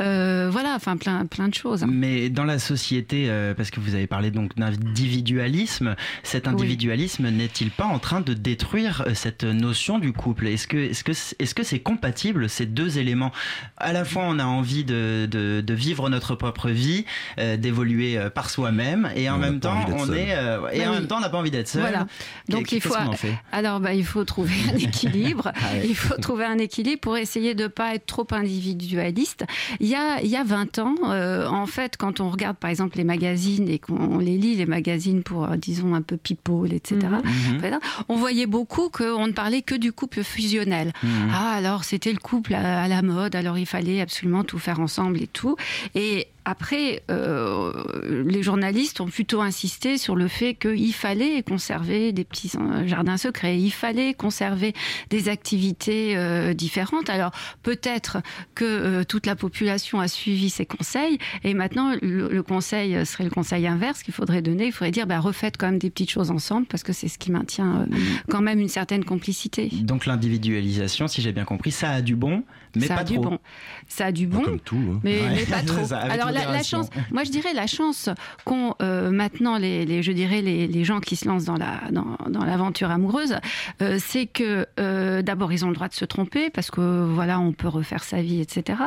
[0.00, 1.84] Euh, voilà, enfin plein plein de choses.
[1.88, 6.52] Mais dans la société, euh, parce que vous avez parlé donc d'individualisme, cet Oui.
[6.54, 10.46] individualisme n'est-il pas en train de détruire cette notion du couple?
[10.48, 13.32] Est-ce que est-ce que est-ce que c'est compatible ces deux éléments?
[13.76, 17.04] À la fois, on a envie de, de, de vivre notre propre vie,
[17.58, 18.81] d'évoluer par soi-même,
[19.16, 21.38] et en même temps, on est euh, et Bah en même temps, on n'a pas
[21.38, 21.82] envie d'être seul.
[21.82, 22.06] Voilà.
[22.48, 23.34] Donc il faut qu'est-ce qu'on en fait?
[23.52, 25.52] alors bah, il faut trouver un équilibre.
[25.54, 25.60] Ah.
[25.84, 29.44] Il faut trouver un équilibre pour essayer de pas être trop individualiste.
[29.80, 32.70] Il y a il y a 20 ans, euh, en fait, quand on regarde par
[32.70, 36.72] exemple les magazines et qu'on les lit les magazines pour euh, disons un peu people,
[36.72, 36.98] etc.
[37.24, 37.78] Mhm.
[38.08, 40.92] On voyait beaucoup qu'on ne parlait que du couple fusionnel.
[41.02, 41.30] Mhm.
[41.32, 44.80] Ah alors c'était le couple à, à la mode, alors il fallait absolument tout faire
[44.80, 45.56] ensemble et tout.
[45.94, 47.72] Et après, euh,
[48.04, 53.16] les journalistes ont plutôt insisté sur le fait qu'il fallait conserver des petits euh, jardins
[53.16, 54.74] secrets, il fallait conserver
[55.10, 57.10] des activités euh, différentes.
[57.10, 57.30] Alors
[57.62, 58.18] peut-être
[58.54, 63.66] que toute la population a suivi ces conseils et maintenant le, conseil serait le conseil
[63.66, 64.66] inverse qu'il faudrait donner.
[64.66, 67.18] Il faudrait dire bah, refaites quand même des petites choses ensemble parce que c'est ce
[67.18, 67.86] qui maintient
[68.28, 69.68] quand même une certaine complicité.
[69.82, 72.42] Donc l'individualisation, si j'ai bien compris, ça a du bon,
[72.76, 73.38] mais ça pas a du bon.
[73.88, 74.76] Ça a du bon, Comme tout.
[74.94, 75.00] hein.
[75.02, 75.84] mais, Ouais, mais pas trop.
[75.84, 78.08] ça, Alors la, chance, moi je dirais la chance
[78.44, 81.80] qu'ont euh, maintenant les, les- je dirais les, les gens qui se lancent dans la
[81.90, 83.36] dans, dans l'aventure amoureuse,
[83.82, 87.40] euh, c'est que euh, d'abord ils ont le droit de se tromper parce que voilà
[87.40, 88.78] on peut refaire sa vie, etc.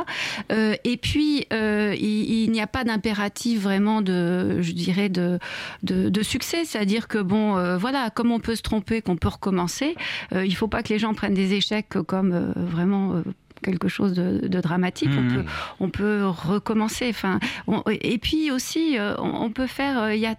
[0.52, 5.40] Euh, et puis euh, il, il n'y a pas d'impératif vraiment de, je dirais de
[5.84, 9.28] de, de succès, c'est-à-dire que bon euh, voilà comme on peut se tromper, qu'on peut
[9.28, 9.96] recommencer,
[10.34, 13.24] euh, il faut pas que les gens prennent des échecs comme euh, vraiment euh,
[13.66, 15.10] quelque chose de, de dramatique.
[15.18, 15.34] On Mhm.
[15.44, 15.46] peut
[15.80, 17.08] on peut recommencer.
[17.10, 19.96] Enfin, on- et puis aussi, euh, on, on peut faire.
[20.04, 20.36] euh, Il y a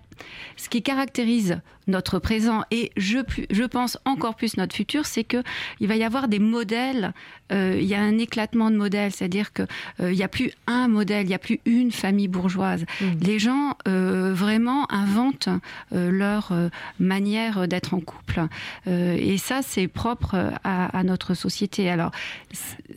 [0.57, 5.43] ce qui caractérise notre présent et je, pense encore plus notre futur, c'est que
[5.81, 7.13] il va y avoir des modèles.
[7.53, 9.63] euh, il y a un éclatement de modèles, c'est-à-dire que
[10.01, 12.85] euh, il n'y a plus un modèle, il n'y a plus une famille bourgeoise.
[13.21, 15.49] Les gens euh, vraiment inventent
[15.93, 16.53] leur
[16.99, 18.47] manière d'être en couple,
[18.87, 21.89] et ça c'est propre à, à notre société.
[21.89, 22.11] Alors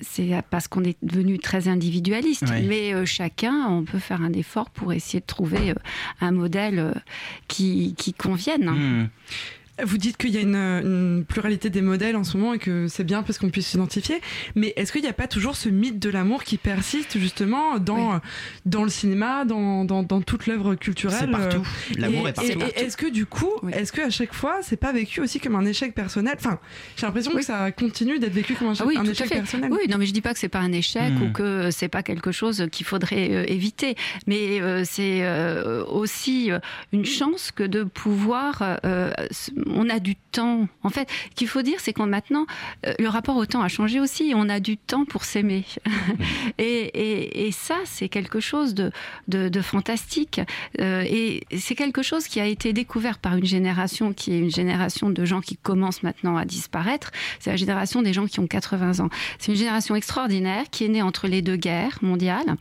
[0.01, 4.93] c'est parce qu'on est devenu très individualiste, mais chacun, on peut faire un effort pour
[4.93, 5.73] essayer de trouver
[6.21, 6.93] un modèle
[7.47, 8.69] qui, qui convienne.
[8.69, 9.07] Hmm.
[9.85, 12.87] Vous dites qu'il y a une, une pluralité des modèles en ce moment et que
[12.87, 14.21] c'est bien parce qu'on puisse s'identifier.
[14.55, 18.19] Mais est-ce qu'il n'y a pas toujours ce mythe de l'amour qui persiste justement dans,
[18.65, 21.57] dans le cinéma, dans, dans, dans toute l'œuvre culturelle C'est partout.
[21.61, 22.51] euh, L'amour et- est partout.
[22.51, 23.71] et- et est-ce que du coup, Oui.
[23.75, 26.35] est-ce que à chaque fois, c'est pas vécu aussi comme un échec personnel?
[26.37, 26.59] Enfin,
[26.97, 29.71] j'ai l'impression que ça continue d'être vécu comme un, Ah un échec personnel.
[29.71, 31.23] Oui, non, mais je dis pas que c'est pas un échec Hmm.
[31.23, 33.95] ou que c'est pas quelque chose qu'il faudrait euh, éviter,
[34.27, 36.59] mais euh, c'est euh, aussi euh,
[36.91, 38.79] une chance que de pouvoir.
[39.75, 40.67] On a du temps.
[40.83, 42.45] En fait, ce qu'il faut dire, c'est qu'on maintenant
[42.85, 44.33] euh, le rapport au temps a changé aussi.
[44.35, 45.65] On a du temps pour s'aimer,
[46.57, 48.91] et, et- et ça, c'est quelque chose de,
[49.27, 50.41] de, de fantastique.
[50.79, 54.51] Euh, et c'est quelque chose qui a été découvert par une génération qui est une
[54.51, 57.11] génération de gens qui commencent maintenant à disparaître.
[57.39, 59.09] C'est la génération des gens qui ont 80 ans.
[59.39, 62.55] C'est une génération extraordinaire qui est née entre les deux guerres mondiales.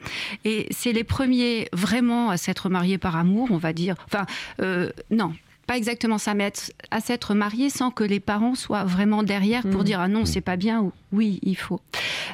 [0.44, 3.96] Et c'est les premiers vraiment à s'être mariés par amour, on va dire.
[4.06, 4.26] Enfin,
[4.60, 5.32] euh, non.
[5.68, 6.50] Pas exactement ça, mais
[6.90, 9.84] à s'être mariés sans que les parents soient vraiment derrière pour Mhm.
[9.84, 11.80] dire ah non c'est pas bien ou oui il faut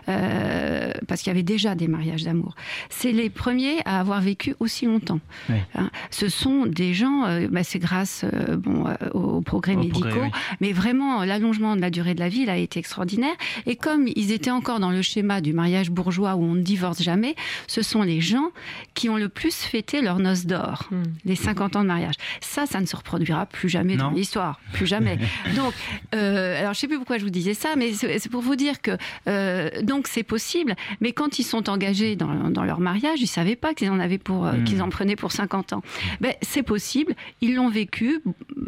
[0.08, 2.54] Euh, parce qu'il y avait déjà des mariages d'amour.
[2.90, 5.20] C'est les premiers à avoir vécu aussi longtemps.
[5.48, 5.56] Oui.
[5.74, 10.00] Hein, ce sont des gens, euh, bah, c'est grâce euh, bon, aux progrès Aux médicaux,
[10.08, 10.56] progrès, oui.
[10.60, 13.34] mais vraiment l'allongement de la durée de la vie il a été extraordinaire.
[13.66, 17.02] Et comme ils étaient encore dans le schéma du mariage bourgeois où on ne divorce
[17.02, 17.34] jamais,
[17.66, 18.50] ce sont les gens
[18.94, 21.02] qui ont le plus fêté leur noces d'or, Hmm.
[21.24, 22.14] les 50 ans de mariage.
[22.40, 24.04] Ça, ça ne se reproduira plus jamais Non.
[24.06, 25.18] dans l'histoire, plus jamais.
[25.56, 25.72] donc,
[26.14, 28.80] euh, alors je sais plus pourquoi je vous disais ça, mais c'est pour vous dire
[28.82, 28.92] que
[29.28, 30.74] euh, donc c'est possible.
[31.00, 34.18] Mais quand ils sont engagés dans, dans leur mariage, ils savaient pas qu'ils en avaient
[34.18, 34.64] pour, euh, Hmm.
[34.64, 35.82] qu'ils en prenaient pour 50 ans.
[36.20, 37.14] Ben, c'est possible.
[37.40, 38.20] Ils l'ont vécu.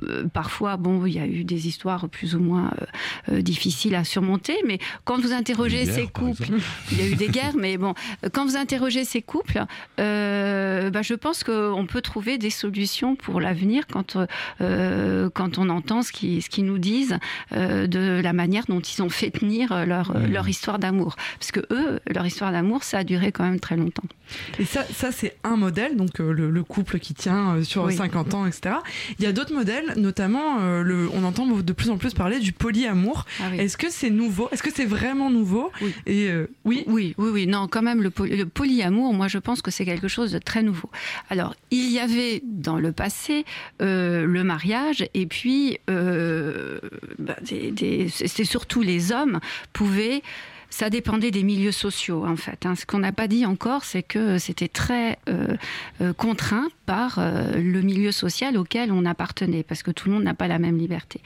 [0.03, 2.73] Euh, parfois, bon, il y a eu des histoires plus ou moins
[3.31, 4.57] difficiles à surmonter.
[4.67, 6.49] Mais quand vous interrogez ces couples,
[6.91, 7.95] il y a eu des guerres, mais bon,
[8.33, 9.65] quand vous interrogez ces couples,
[9.99, 14.17] ben, je pense qu'on peut trouver des solutions pour l'avenir quand,
[14.61, 17.19] euh, quand on entend ce qu'ils ce nous disent
[17.53, 20.27] euh, de la manière dont ils ont fait tenir leur, Mmh.
[20.33, 21.17] leur histoire d'amour.
[21.39, 24.05] Parce que eux, leur histoire d'amour, ça a duré quand même très longtemps.
[24.59, 27.85] Et ça, ça c'est un modèle, donc euh, le, le couple qui tient euh, sur
[27.85, 27.95] Oui.
[27.97, 28.77] 50 ans, etc.
[29.19, 32.39] Il y a d'autres modèles, notamment, euh, le, on entend de plus en plus parler
[32.39, 33.25] du polyamour.
[33.41, 33.59] Ah oui.
[33.59, 34.49] Est-ce que c'est nouveau?
[34.53, 35.71] Est-ce que c'est vraiment nouveau?
[35.83, 35.95] Oui.
[36.07, 36.85] Et euh, oui?
[36.87, 37.47] Oui, oui, oui.
[37.47, 40.39] Non, quand même, le, poly- le polyamour, moi, je pense que c'est quelque chose de
[40.39, 40.91] très nouveau.
[41.31, 43.45] Alors, il y avait dans le passé
[43.83, 46.79] euh, le mariage, et puis, euh,
[47.19, 49.41] bah, c'était surtout les hommes
[49.73, 50.23] pouvaient.
[50.71, 52.67] Ça dépendait des milieux sociaux, en fait.
[52.67, 52.75] hein.
[52.75, 55.57] Ce qu'on n'a pas dit encore, c'est que c'était très euh,
[56.01, 60.25] euh, contraint par euh, le milieu social auquel on appartenait, parce que tout le monde
[60.25, 61.21] n'a pas la même liberté.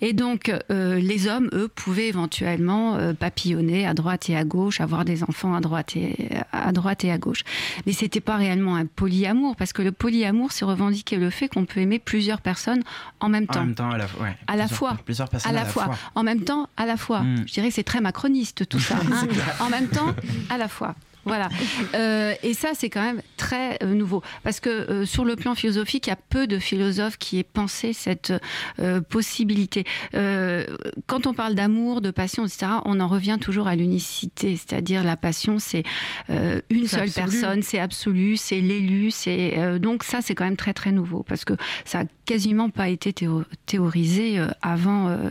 [0.00, 5.04] Et donc, euh, les hommes, eux, pouvaient éventuellement papillonner à droite et à gauche, avoir
[5.04, 7.42] des enfants à droite et à droite et à gauche.
[7.86, 11.64] Mais c'était pas réellement un polyamour, parce que le polyamour, c'est revendiquer le fait qu'on
[11.64, 12.82] peut aimer plusieurs personnes
[13.20, 13.64] en même En temps.
[13.64, 14.98] même temps, à la, ouais, À la plusieurs- fois.
[15.04, 15.90] Plusieurs personnes à la, fois.
[16.14, 17.20] en même temps, à la fois.
[17.22, 17.44] Mm.
[17.46, 18.96] Je dirais que c'est très macroniste tout ça.
[18.96, 19.26] hein.
[19.60, 20.14] en même temps,
[20.50, 20.94] à la fois.
[21.26, 21.48] Voilà.
[21.94, 24.22] Euh, et ça, c'est quand même très euh, nouveau.
[24.42, 27.42] Parce que euh, sur le plan philosophique, il y a peu de philosophes qui aient
[27.42, 28.34] pensé cette
[28.78, 29.84] euh, possibilité.
[30.14, 30.66] Euh,
[31.06, 34.56] quand on parle d'amour, de passion, etc., on en revient toujours à l'unicité.
[34.56, 35.82] C'est-à-dire la passion, c'est
[36.28, 37.30] euh, une seule absolu.
[37.30, 39.10] personne, c'est absolu, c'est l'élu.
[39.10, 41.54] C'est euh, donc ça, c'est quand même très très nouveau parce que
[41.86, 45.28] ça a quasiment pas été théo- théorisé euh, avant euh,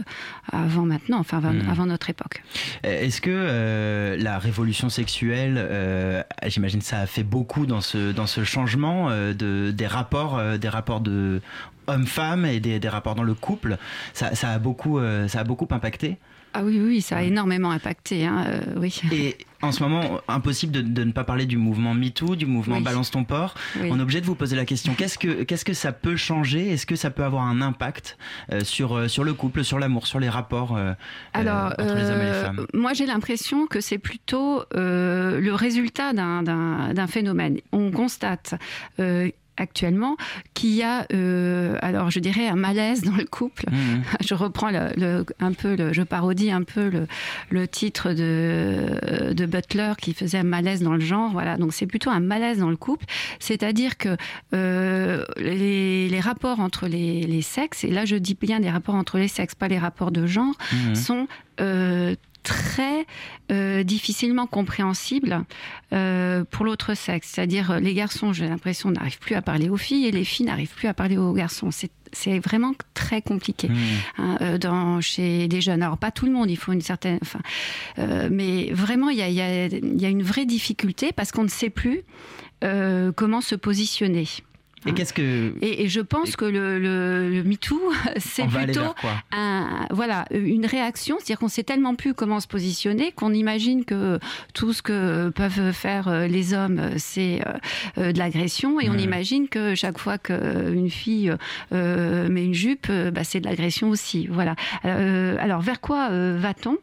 [0.51, 2.43] avant maintenant, enfin avant, avant notre époque.
[2.83, 8.27] Est-ce que euh, la révolution sexuelle, euh, j'imagine ça a fait beaucoup dans ce, dans
[8.27, 11.41] ce changement euh, de, des rapports, euh, des rapports de
[11.87, 13.77] hommes-femmes et des, des rapports dans le couple,
[14.13, 16.17] ça, ça a beaucoup, euh, ça a beaucoup impacté?
[16.53, 18.25] Ah oui, oui, ça a énormément impacté.
[18.25, 19.01] Hein, euh, oui.
[19.11, 22.77] Et en ce moment, impossible de, de ne pas parler du mouvement MeToo, du mouvement
[22.77, 22.83] Oui.
[22.83, 23.25] Balance ton.
[23.81, 23.87] Oui.
[23.89, 26.69] On est obligé de vous poser la question qu'est-ce que, qu'est-ce que ça peut changer?
[26.71, 28.17] Est-ce que ça peut avoir un impact
[28.51, 30.93] euh, sur, euh, sur le couple, sur l'amour, sur les rapports euh,
[31.33, 32.65] Alors, euh, entre les hommes et les euh, femmes?
[32.73, 37.57] moi j'ai l'impression que c'est plutôt euh, le résultat d'un- d'un d'un phénomène.
[37.71, 38.55] On constate
[38.99, 40.17] euh, actuellement
[40.53, 43.65] qu'il y a, euh, alors je dirais, un malaise dans le couple.
[43.71, 44.03] Mhm.
[44.25, 47.07] Je reprends le, le- un peu, le, je parodie un peu le,
[47.49, 51.31] le titre de, de Butler qui faisait un malaise dans le genre.
[51.31, 53.05] Voilà, donc c'est plutôt un malaise dans le couple.
[53.39, 54.15] C'est-à-dire que
[54.53, 58.95] euh, les, les rapports entre les, les sexes, et là je dis bien des rapports
[58.95, 60.95] entre les sexes, pas les rapports de genre, Mhm.
[60.95, 61.27] sont
[61.61, 63.05] euh, très
[63.51, 65.43] euh, difficilement compréhensibles
[65.93, 67.29] euh, pour l'autre sexe.
[67.33, 70.45] C'est-à-dire, euh, les garçons, j'ai l'impression, n'arrivent plus à parler aux filles et les filles
[70.45, 71.71] n'arrivent plus à parler aux garçons.
[71.71, 73.77] C'est c'est vraiment très compliqué Mhm.
[74.19, 75.81] hein, dans, chez des jeunes.
[75.81, 77.17] Alors, pas tout le monde, il faut une certaine.
[77.23, 77.39] Enfin,
[77.97, 81.11] euh, mais vraiment, il y a, il y a- il y a une vraie difficulté
[81.11, 82.01] parce qu'on ne sait plus
[82.63, 84.27] euh, comment se positionner.
[84.85, 85.53] Et qu'est-ce que.
[85.61, 87.79] Et, et je pense que le, le, le MeToo,
[88.17, 88.93] c'est plutôt
[89.31, 94.19] un, voilà, une réaction, c'est-à-dire qu'on sait tellement plus comment se positionner qu'on imagine que
[94.53, 97.53] tout ce que peuvent faire euh, les hommes, c'est euh,
[97.97, 101.33] euh, de l'agression, et on imagine que chaque fois qu'une fille
[101.73, 104.27] euh, met une jupe, bah, c'est de l'agression aussi.
[104.27, 104.55] Voilà.
[104.85, 106.77] Euh, alors vers quoi euh, va-t-on?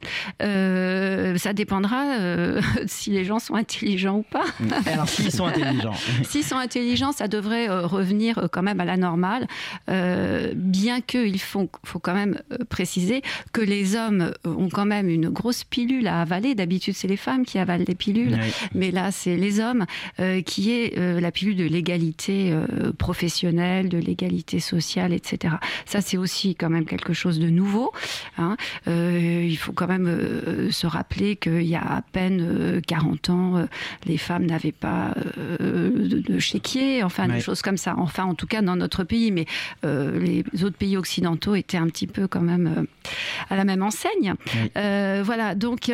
[1.38, 2.04] Ça dépendra
[2.86, 4.44] si les gens sont intelligents ou pas.
[4.86, 5.94] Alors, s'ils sont intelligents.
[6.22, 9.46] S'ils sont intelligents, ça devrait revenir euh, quand même à la normale,
[9.88, 13.22] euh, bien qu'il faut, faut quand même euh, préciser
[13.52, 16.54] que les hommes euh, ont quand même une grosse pilule à avaler.
[16.54, 18.52] D'habitude, c'est les femmes qui avalent les pilules, Oui.
[18.74, 19.84] mais là, c'est les hommes
[20.20, 22.54] euh, qui est euh, la pilule de l'égalité
[22.98, 25.54] professionnelle, de l'égalité sociale, etc.
[25.86, 27.90] Ça, c'est aussi quand même quelque chose de nouveau.
[28.38, 28.56] hein.
[28.86, 33.66] Il faut quand même se rappeler qu'il y a à peine euh, 40 ans,
[34.06, 35.14] les femmes n'avaient pas
[35.58, 37.79] de, de chéquier, enfin des choses comme ça.
[37.86, 39.46] Enfin, en tout cas dans notre pays, mais
[39.84, 43.12] euh, les autres pays occidentaux étaient un petit peu quand même euh,
[43.48, 44.34] à la même enseigne.
[44.54, 44.70] Oui.
[44.76, 45.90] Euh, voilà, donc.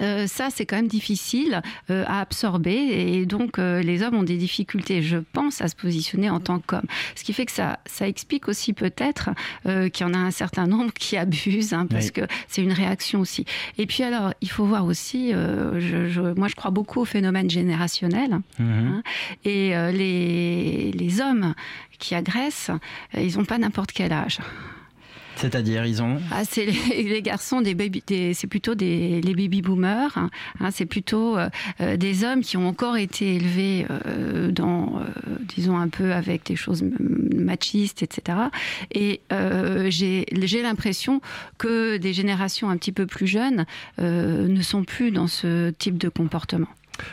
[0.00, 4.22] Euh, ça, c'est quand même difficile euh, à absorber et donc euh, les hommes ont
[4.22, 6.86] des difficultés, je pense, à se positionner en tant qu'hommes.
[7.14, 9.30] Ce qui fait que ça, ça explique aussi peut-être
[9.66, 12.12] euh, qu'il y en a un certain nombre qui abusent, hein, parce Oui.
[12.12, 13.44] que c'est une réaction aussi.
[13.78, 17.04] Et puis alors, il faut voir aussi, euh, je, je- moi je crois beaucoup au
[17.04, 18.38] phénomène générationnel.
[18.58, 19.02] Mhm.
[19.44, 21.54] Et euh, les, les hommes
[21.98, 22.70] qui agressent,
[23.16, 24.38] ils n'ont pas n'importe quel âge.
[25.36, 26.18] C'est-à-dire, ils ont.
[26.30, 30.16] Ah, c'est les, les garçons, des baby, des- c'est plutôt des, les baby boomers.
[30.16, 30.30] hein.
[30.60, 31.48] Hein, c'est plutôt euh,
[31.80, 35.04] euh, des hommes qui ont encore été élevés euh, dans, euh,
[35.48, 36.84] disons un peu avec des choses
[37.34, 38.38] machistes, etc.
[38.92, 41.20] Et euh, j'ai j'ai l'impression
[41.58, 43.66] que des générations un petit peu plus jeunes
[44.00, 46.68] euh, ne sont plus dans ce type de comportement.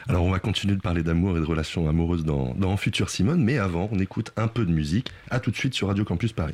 [0.07, 3.43] Alors on va continuer de parler d'amour et de relations amoureuses dans, dans Futur Simone,
[3.43, 5.07] mais avant on écoute un peu de musique.
[5.31, 6.53] À tout de suite sur Radio Campus Paris.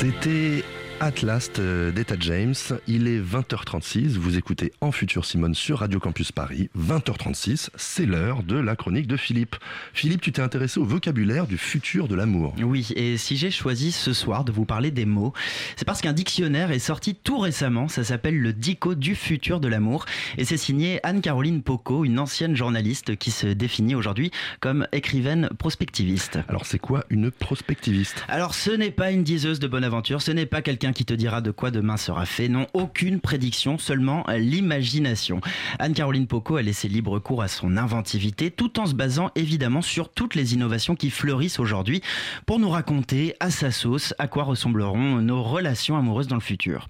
[0.00, 0.64] C'était
[1.00, 2.54] Atlas euh, d'Eta James.
[2.86, 4.18] Il est 20h36.
[4.18, 6.68] Vous écoutez En Futur Simone sur Radio Campus Paris.
[6.78, 9.56] 20h36, c'est l'heure de la chronique de Philippe.
[9.94, 12.54] Philippe, tu t'es intéressé au vocabulaire du futur de l'amour.
[12.62, 15.32] Oui, et si j'ai choisi ce soir de vous parler des mots,
[15.76, 17.88] c'est parce qu'un dictionnaire est sorti tout récemment.
[17.88, 20.04] Ça s'appelle le Dico du futur de l'amour.
[20.36, 24.30] Et c'est signé Anne-Caroline Poco, une ancienne journaliste qui se définit aujourd'hui
[24.60, 26.40] comme écrivaine prospectiviste.
[26.48, 28.22] Alors, c'est quoi une prospectiviste?
[28.28, 31.14] Alors, ce n'est pas une diseuse de bonne aventure, ce n'est pas quelqu'un qui te
[31.14, 32.48] dira de quoi demain sera fait.
[32.48, 35.40] Non, aucune prédiction, seulement l'imagination.
[35.78, 40.08] Anne-Caroline Poco a laissé libre cours à son inventivité tout en se basant évidemment sur
[40.08, 42.02] toutes les innovations qui fleurissent aujourd'hui
[42.46, 46.88] pour nous raconter à sa sauce à quoi ressembleront nos relations amoureuses dans le futur.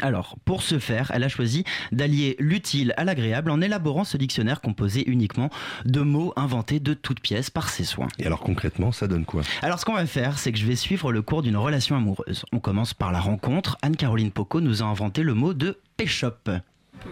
[0.00, 4.60] Alors, pour ce faire, elle a choisi d'allier l'utile à l'agréable en élaborant ce dictionnaire
[4.60, 5.50] composé uniquement
[5.84, 8.08] de mots inventés de toutes pièces par ses soins.
[8.18, 9.42] Et alors concrètement, ça donne quoi?
[9.60, 12.44] Alors, ce qu'on va faire, c'est que je vais suivre le cours d'une relation amoureuse.
[12.52, 13.76] On commence par la rencontre.
[13.82, 16.50] Anne-Caroline Poco nous a inventé le mot de péchope.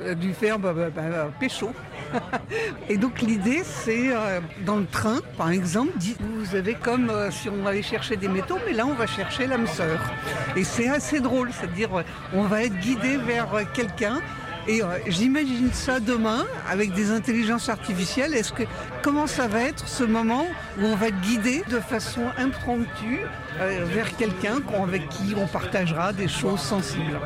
[0.03, 1.73] Euh, du verbe euh, bah, bah, pécho.
[2.89, 7.49] Et donc l'idée, c'est euh, dans le train, par exemple, vous avez comme euh, si
[7.49, 10.01] on allait chercher des métaux, mais là on va chercher l'âme sœur.
[10.57, 14.21] Et c'est assez drôle, c'est-à-dire euh, on va être guidé vers euh, quelqu'un.
[14.69, 18.35] Et euh, j'imagine ça demain avec des intelligences artificielles.
[18.35, 18.65] Est-ce que
[19.03, 20.47] comment ça va être ce moment
[20.79, 23.21] où on va être guidé de façon impromptue
[23.61, 27.19] euh, vers quelqu'un avec qui on partagera des choses sensibles?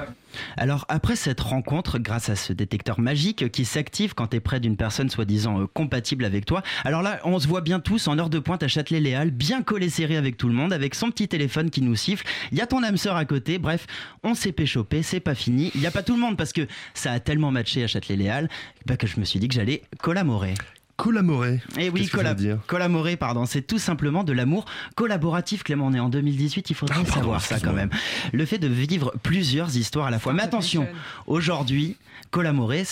[0.57, 4.61] Alors après cette rencontre, grâce à ce détecteur magique qui s'active quand tu es près
[4.61, 8.19] d'une personne soi-disant euh, compatible avec toi, alors là on se voit bien tous en
[8.19, 11.29] heure de pointe à Châtelet-Léal, bien collé serré avec tout le monde, avec son petit
[11.29, 13.87] téléphone qui nous siffle, il y a ton âme sœur à côté, bref,
[14.23, 16.67] on s'est péchopé, c'est pas fini, il n'y a pas tout le monde parce que
[16.95, 18.49] ça a tellement matché à Châtelet-Léal
[18.87, 20.55] bah, que je me suis dit que j'allais collaborer.
[20.97, 24.65] Collaborer Eh oui, dire collaborer, pardon, c'est tout simplement de l'amour
[24.95, 25.65] collaboratif.
[25.65, 27.91] Clément, on est en 2018, il faudrait Ah, pardon, savoir ça quand même.
[28.33, 30.33] Le fait de vivre plusieurs histoires à la fois.
[30.33, 30.87] Mais attention,
[31.27, 31.97] aujourd'hui,
[32.31, 32.85] collaborer,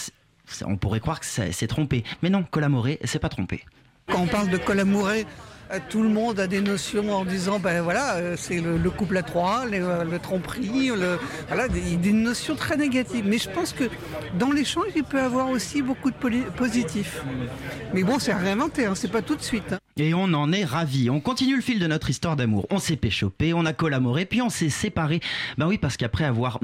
[0.67, 2.03] on pourrait croire que ça- c'est trompé.
[2.23, 3.65] Mais non, collaborer, c'est pas trompé.
[4.09, 5.25] Quand on parle de collaborer,
[5.81, 9.17] tout le monde a des notions en disant ben voilà euh, c'est le, le couple
[9.17, 11.19] à trois, le, euh, le tromperie, le,
[11.49, 13.25] voilà des, notions très négatives.
[13.27, 13.85] Mais je pense que
[14.39, 16.17] dans l'échange il peut y avoir aussi beaucoup de
[16.57, 17.23] positifs.
[17.95, 19.73] Mais bon c'est à réinventer, hein, c'est pas tout de suite.
[19.73, 19.79] hein.
[19.99, 21.11] Et on en est ravis.
[21.11, 22.67] On continue le fil de notre histoire d'amour.
[22.71, 25.21] On s'est péchopé, on a collaboré, puis on s'est séparé.
[25.59, 26.59] Ben oui, parce qu'après avoir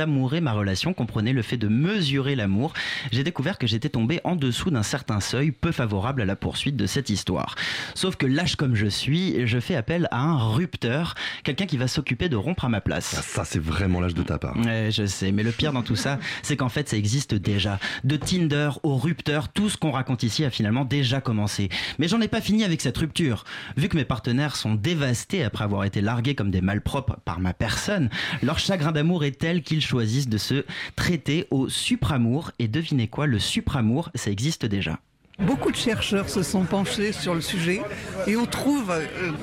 [0.00, 2.74] amouré ma relation, comprenez le fait de mesurer l'amour,
[3.10, 6.76] j'ai découvert que j'étais tombé en dessous d'un certain seuil peu favorable à la poursuite
[6.76, 7.54] de cette histoire.
[7.94, 11.88] Sauf que lâche comme je suis, je fais appel à un rupteur, quelqu'un qui va
[11.88, 13.14] s'occuper de rompre à ma place.
[13.18, 14.58] Ah, Ça, c'est vraiment l'âge de ta part.
[14.58, 17.78] Ouais, je sais, mais le pire dans tout ça, c'est qu'en fait, ça existe déjà.
[18.04, 21.70] De Tinder au rupteur, tout ce qu'on raconte ici a finalement déjà commencé.
[21.98, 23.44] Mais j'en ai pas fini avec cette rupture.
[23.76, 27.52] Vu que mes partenaires sont dévastés après avoir été largués comme des malpropres par ma
[27.52, 28.10] personne,
[28.42, 30.64] leur chagrin d'amour est tel qu'ils choisissent de se
[30.96, 32.50] traiter au supramour.
[32.58, 34.98] Et devinez quoi, le supramour, ça existe déjà.
[35.40, 37.82] Beaucoup de chercheurs se sont penchés sur le sujet
[38.28, 39.02] et on trouve euh,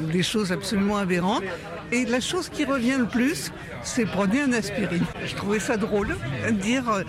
[0.09, 1.43] des choses absolument aberrantes.
[1.91, 3.51] Et la chose qui revient le plus,
[3.83, 5.03] c'est prenez un aspirine.
[5.25, 6.15] Je trouvais ça drôle
[6.61, 7.03] dire euh,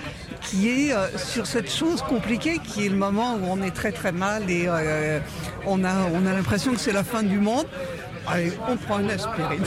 [0.44, 3.92] qui est euh, sur cette chose compliquée qui est le moment où on est très
[3.92, 5.20] très mal et euh,
[5.66, 7.66] on a, on a l'impression que c'est la fin du monde.
[8.26, 9.64] Allez, on prend une aspirine.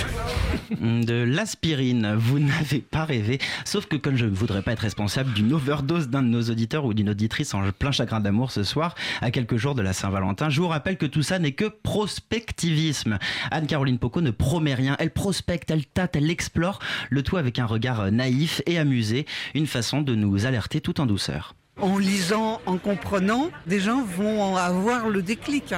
[1.06, 3.40] De l'aspirine, vous n'avez pas rêvé.
[3.66, 6.86] Sauf que comme je ne voudrais pas être responsable d'une overdose d'un de nos auditeurs
[6.86, 10.50] ou d'une auditrice en plein chagrin d'amour ce soir, à quelques jours de la Saint-Valentin,
[10.50, 13.18] je vous rappelle que tout ça n'est que prospectivisme.
[13.52, 16.80] Anne-Caroline Poco ne promet rien, elle prospecte, elle tâte, elle explore,
[17.10, 21.06] le tout avec un regard naïf et amusé, une façon de nous alerter tout en
[21.06, 21.56] douceur.
[21.82, 25.74] En lisant, en comprenant, des gens vont avoir le déclic.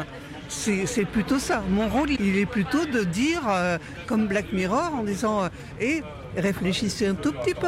[0.48, 1.64] C'est plutôt ça.
[1.70, 5.50] Mon rôle, il est plutôt de dire, euh, comme Black Mirror, en disant euh,
[5.82, 6.04] Et
[6.38, 7.68] réfléchissez un tout petit peu,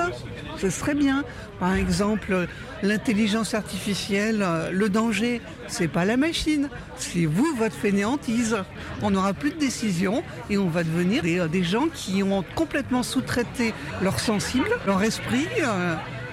[0.58, 1.24] ce serait bien.
[1.60, 2.48] Par exemple,
[2.84, 8.58] l'intelligence artificielle, euh, le danger, c'est pas la machine, c'est vous, votre fainéantise.
[9.02, 13.02] On n'aura plus de décision et on va devenir des, euh, gens qui ont complètement
[13.04, 15.48] sous-traité leur sensible, leur esprit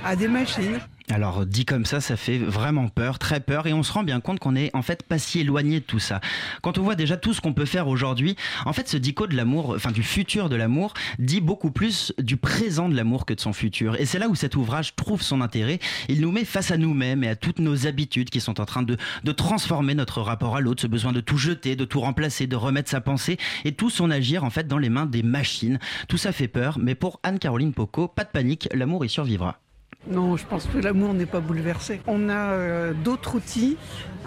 [0.05, 0.79] à des machines.
[1.09, 4.21] Alors dit comme ça, ça fait vraiment peur, très peur, et on se rend bien
[4.21, 6.21] compte qu'on est en fait pas si éloigné de tout ça.
[6.63, 8.35] Quand on voit déjà tout ce qu'on peut faire aujourd'hui,
[8.65, 12.37] en fait ce dico de l'amour, enfin du futur de l'amour, dit beaucoup plus du
[12.37, 13.95] présent de l'amour que de son futur.
[14.01, 15.79] Et c'est là où cet ouvrage trouve son intérêt.
[16.09, 18.83] Il nous met face à nous-mêmes et à toutes nos habitudes qui sont en train
[18.83, 22.49] de, de transformer notre rapport à l'autre, ce besoin de tout jeter, de tout remplacer,
[22.49, 25.79] de remettre sa pensée, et tout son agir en fait dans les mains des machines.
[26.09, 29.61] Tout ça fait peur, mais pour Anne-Caroline Poco, pas de panique, l'amour y survivra.
[30.09, 32.01] Non, je pense que l'amour n'est pas bouleversé.
[32.07, 33.77] On a euh, d'autres outils,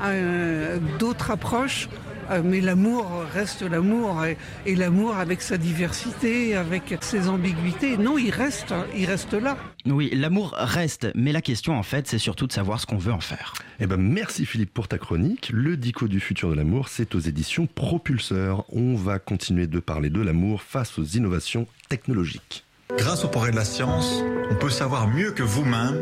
[0.04, 1.88] euh, d'autres approches,
[2.30, 4.26] euh, mais l'amour reste l'amour.
[4.26, 9.58] Et, et l'amour avec sa diversité, avec ses ambiguïtés, non, il reste, il reste là.
[9.86, 13.14] Oui, l'amour reste, mais la question en fait, c'est surtout de savoir ce qu'on veut
[13.14, 13.54] en faire.
[13.80, 15.50] Eh ben, merci Philippe pour ta chronique.
[15.54, 18.66] Le dico du futur de l'amour, c'est aux éditions Propulseur.
[18.74, 22.66] On va continuer de parler de l'amour face aux innovations technologiques.
[22.98, 25.98] Grâce au progrès de la science, on peut savoir mieux que vous-même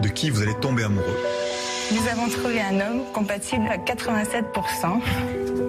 [0.00, 1.16] de qui vous allez tomber amoureux.
[1.92, 5.00] Nous avons trouvé un homme compatible à 87%.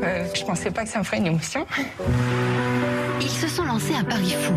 [0.04, 1.66] Euh, je pensais pas que ça me ferait une émotion.
[3.20, 4.54] Ils se sont lancés un pari fou.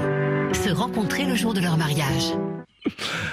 [0.53, 2.33] Se rencontrer le jour de leur mariage.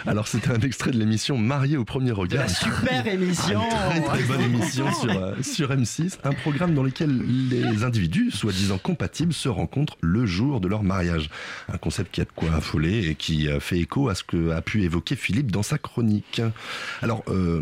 [0.07, 2.43] Alors c'était un extrait de l'émission Marié au premier regard.
[2.43, 3.61] la super émission.
[3.61, 8.31] Une très très bonne émission sur, euh, sur M6, un programme dans lequel les individus,
[8.31, 11.29] soi-disant compatibles, se rencontrent le jour de leur mariage.
[11.71, 14.61] Un concept qui a de quoi affoler et qui fait écho à ce que a
[14.61, 16.41] pu évoquer Philippe dans sa chronique.
[17.01, 17.61] Alors euh,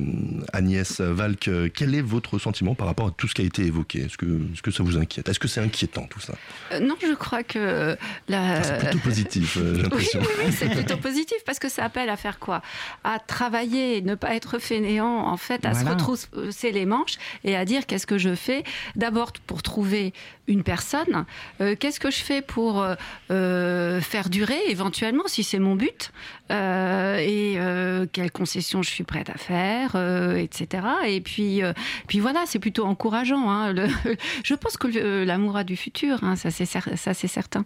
[0.54, 4.02] Agnès Valk, quel est votre sentiment par rapport à tout ce qui a été évoqué?
[4.02, 5.28] Est-ce que, est-ce que ça vous inquiète?
[5.28, 6.36] Est-ce que c'est inquiétant tout ça?
[6.72, 8.64] Euh, non, je crois que la.
[8.64, 10.20] C'est plutôt positif, j'ai l'impression.
[10.22, 12.62] Oui, oui, oui, c'est plutôt positif parce que ça appelle à faire quoi
[13.04, 15.80] À travailler, ne pas être fainéant, en fait, à Voilà.
[15.80, 18.64] se retrousser les manches et à dire qu'est-ce que je fais
[18.96, 20.14] d'abord pour trouver
[20.48, 21.26] une personne,
[21.62, 22.96] euh, qu'est-ce que je fais pour euh,
[23.32, 26.12] euh, faire durer éventuellement si c'est mon but
[26.52, 30.84] et euh, quelles concessions je suis prête à faire, euh, etc.
[31.08, 31.74] Et puis, euh,
[32.08, 33.50] puis voilà, c'est plutôt encourageant.
[33.50, 33.74] hein.
[33.74, 33.88] Le-
[34.44, 37.64] je pense que l'amour a du futur, hein, ça c'est cer- ça, c'est certain.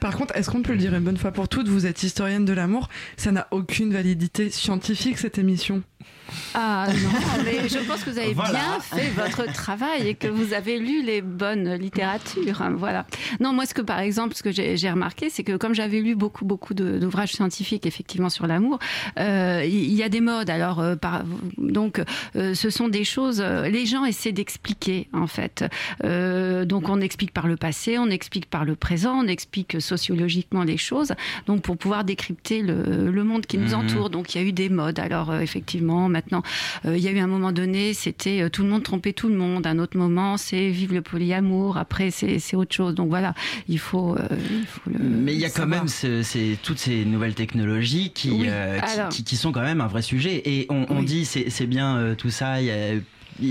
[0.00, 2.44] Par contre, est-ce qu'on peut le dire une bonne fois pour toutes Vous êtes historienne
[2.44, 5.82] de l'amour, ça n'a aucune validité scientifique cette émission?
[6.54, 8.50] Ah non, mais je pense que vous avez Voilà.
[8.50, 12.62] bien fait votre travail et que vous avez lu les bonnes littératures.
[12.62, 13.06] hein, Voilà.
[13.38, 16.16] Non, moi, ce que par exemple, ce que j'ai remarqué, c'est que comme j'avais lu
[16.16, 18.78] beaucoup, beaucoup d'ouvrages scientifiques effectivement sur l'amour,
[19.18, 20.50] euh, il y, a des modes.
[20.50, 21.24] Alors, euh, par-
[21.58, 22.02] donc,
[22.34, 23.40] euh, ce sont des choses.
[23.40, 25.64] les gens essaient d'expliquer en fait.
[26.66, 30.76] Donc, on explique par le passé, on explique par le présent, on explique sociologiquement les
[30.76, 31.12] choses.
[31.46, 33.80] Donc, pour pouvoir décrypter le, le monde qui nous Mhm.
[33.80, 34.10] entoure.
[34.10, 34.98] Donc, il y a eu des modes.
[34.98, 36.42] Alors, effectivement, maintenant,
[36.84, 39.66] il y a eu un moment donné, c'était tout le monde tromper tout le monde.
[39.66, 41.76] Un autre moment, c'est vive le polyamour.
[41.76, 42.94] Après, c'est autre chose.
[42.94, 43.34] Donc voilà,
[43.68, 44.14] il faut.
[44.16, 44.26] euh,
[44.60, 48.05] il faut le Mais il y a quand même ce- ces- toutes ces nouvelles technologies
[48.10, 49.08] qui, Oui, euh, qui- alors.
[49.08, 50.42] qui, qui sont quand même un vrai sujet.
[50.44, 51.04] Et on, on Oui.
[51.04, 52.60] dit c'est c'est bien euh, tout ça.
[52.60, 53.00] il y a-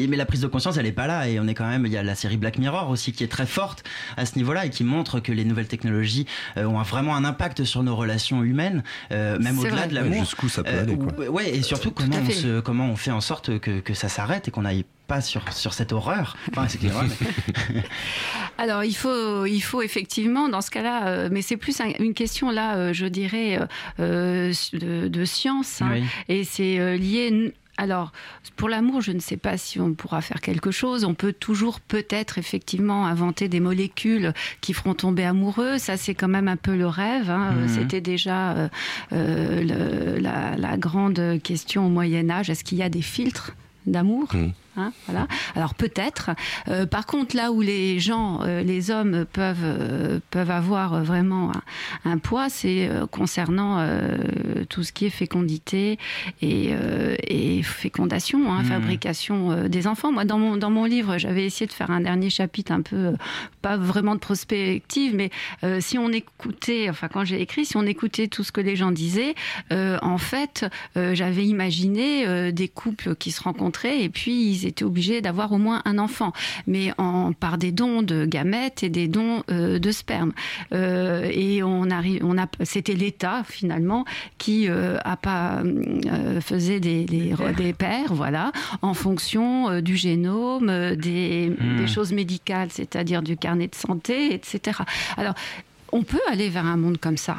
[0.07, 1.29] mais la prise de conscience, elle est pas là.
[1.29, 1.85] Et on est quand même.
[1.85, 3.83] Il y a la série Black Mirror aussi qui est très forte
[4.17, 6.25] à ce niveau-là et qui montre que les nouvelles technologies
[6.57, 10.21] euh, ont vraiment un impact sur nos relations humaines, euh, même au-delà de l'amour.
[10.21, 11.13] Jusqu'où ça peut aller, quoi.
[11.27, 12.31] ou- ouais, et surtout Tout comment on, fait.
[12.33, 15.51] se, comment on fait en sorte que, que ça s'arrête et qu'on n'aille pas sur,
[15.53, 16.35] sur cette horreur.
[16.51, 17.05] Enfin, c'est l'horreur,
[17.73, 17.83] mais-
[18.57, 22.13] Alors il faut, il faut effectivement dans ce cas-là, euh, mais c'est plus un- une
[22.13, 23.59] question là, euh, je dirais,
[23.99, 25.89] euh, de, de science, hein.
[25.93, 26.03] Oui.
[26.29, 27.53] et c'est lié.
[27.77, 28.13] Alors,
[28.55, 31.03] pour l'amour, je ne sais pas si on pourra faire quelque chose.
[31.03, 34.31] On peut toujours peut-être effectivement inventer des molécules
[34.61, 35.77] qui feront tomber amoureux.
[35.77, 37.29] Ça, c'est quand même un peu le rêve.
[37.29, 37.51] hein.
[37.51, 37.67] Mhm.
[37.67, 38.69] C'était déjà euh,
[39.11, 42.49] euh, le- la, la grande question au Moyen Âge.
[42.49, 43.51] Est-ce qu'il y a des filtres
[43.85, 44.29] d'amour?
[44.77, 45.27] Hein, voilà.
[45.55, 46.31] Alors peut-être.
[46.67, 51.51] Euh, par contre, là où les gens, euh, les hommes peuvent euh, peuvent avoir vraiment
[52.05, 53.85] un, un poids, c'est concernant
[54.69, 55.97] tout ce qui est fécondité
[56.41, 56.71] et,
[57.27, 58.65] et fécondation, hein, Mhm.
[58.69, 60.11] fabrication des enfants.
[60.11, 63.13] Moi, dans mon dans mon livre, j'avais essayé de faire un dernier chapitre un peu
[63.61, 65.29] pas vraiment de prospective, mais
[65.79, 68.91] si on écoutait, enfin quand j'ai écrit, si on écoutait tout ce que les gens
[68.91, 69.35] disaient,
[69.71, 70.65] en fait,
[70.95, 75.81] j'avais imaginé des couples qui se rencontraient et puis ils étaient obligés d'avoir au moins
[75.85, 76.33] un enfant,
[76.67, 80.33] mais en, par des dons de gamètes et des dons euh, de sperme.
[80.73, 84.05] Euh, et on arrive, on a, c'était l'État finalement
[84.37, 85.61] qui euh, a pas
[86.41, 88.51] faisait des, des, des pères, voilà,
[88.81, 91.77] en fonction du génome, des, Hmm.
[91.77, 94.79] des choses médicales, c'est-à-dire du carnet de santé, etc.
[95.17, 95.33] Alors,
[95.91, 97.37] on peut aller vers un monde comme ça.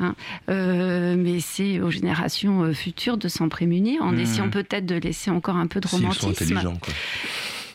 [0.00, 0.14] Hein.
[0.50, 4.18] Euh, mais c'est aux générations euh, futures de s'en prémunir en Hmm.
[4.20, 6.30] essayant peut-être de laisser encore un peu de sont romantisme.
[6.30, 6.92] intelligents, quoi.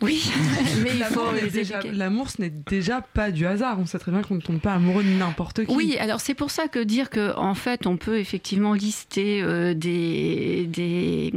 [0.01, 0.31] Oui,
[0.83, 1.21] mais il faut
[1.93, 3.77] L'amour ce n'est déjà pas du hasard.
[3.79, 5.73] On sait très bien qu'on ne tombe pas amoureux de n'importe qui.
[5.73, 9.73] Oui, alors c'est pour ça que dire que en fait on peut effectivement lister euh,
[9.73, 11.31] des, des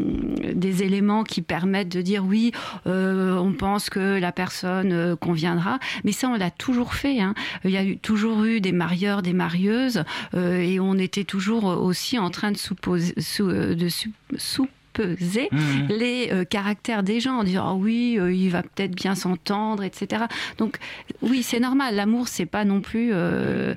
[0.54, 2.52] des éléments qui permettent de dire oui,
[2.86, 7.20] euh, on pense que la personne euh, conviendra, mais ça on l'a toujours fait.
[7.20, 7.34] hein.
[7.64, 10.02] Il y a eu, toujours eu des marieurs, des marieuses,
[10.36, 15.86] et on était toujours aussi en train de supposer, de su- sous peser Mhm.
[15.88, 19.82] les euh, caractères des gens en disant Ah oui euh, il va peut-être bien s'entendre
[19.84, 20.24] etc
[20.59, 20.78] donc
[21.22, 23.74] oui c'est normal l'amour c'est pas non plus euh,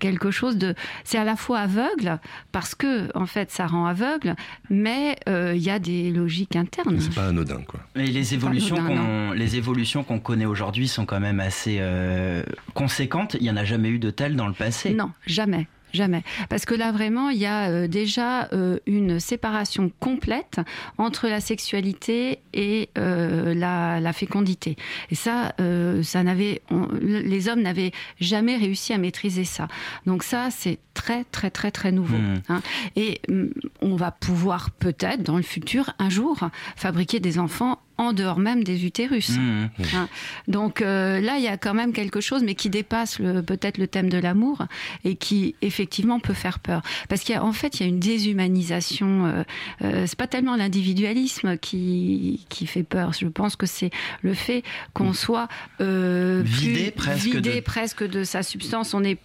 [0.00, 2.18] quelque chose de c'est à la fois aveugle
[2.52, 4.34] parce que en fait ça rend aveugle
[4.70, 7.80] mais euh, il y a des logiques internes C'est pas anodin, quoi.
[7.96, 8.96] Et les évolutions anodin,
[9.28, 12.42] qu'on les évolutions qu'on connaît aujourd'hui sont quand même assez euh,
[12.74, 13.36] conséquentes.
[13.40, 14.90] Il y en a jamais eu de telles dans le passé.
[14.94, 15.66] Non, jamais.
[15.92, 16.22] Jamais.
[16.48, 20.60] Parce que là, vraiment, il y a euh, déjà euh, une séparation complète
[20.98, 24.76] entre la sexualité et euh, la, la fécondité.
[25.10, 26.62] Et ça, euh, ça n'avait,
[27.00, 29.68] les hommes n'avaient jamais réussi à maîtriser ça.
[30.06, 32.16] Donc ça, c'est très, très, très, très nouveau.
[32.16, 32.42] Mhm.
[32.48, 32.60] hein.
[32.96, 38.12] Et hum, on va pouvoir peut-être, dans le futur, un jour, fabriquer des enfants en
[38.12, 39.30] dehors même des utérus.
[39.38, 39.68] Mhm.
[39.94, 40.08] Hein.
[40.46, 43.76] Donc euh, là, il y a quand même quelque chose, mais qui dépasse le- peut-être
[43.78, 44.66] le thème de l'amour
[45.04, 46.82] et qui effectivement peut faire peur.
[47.08, 49.26] Parce qu'en fait, il y a une déshumanisation.
[49.26, 49.42] Euh,
[49.82, 53.12] euh, c'est pas tellement l'individualisme qui, qui fait peur.
[53.12, 53.90] Je pense que c'est
[54.22, 54.62] le fait
[54.94, 55.48] qu'on soit
[55.80, 58.94] euh, Vidé presque vidé de- presque de sa substance.
[58.94, 59.18] On est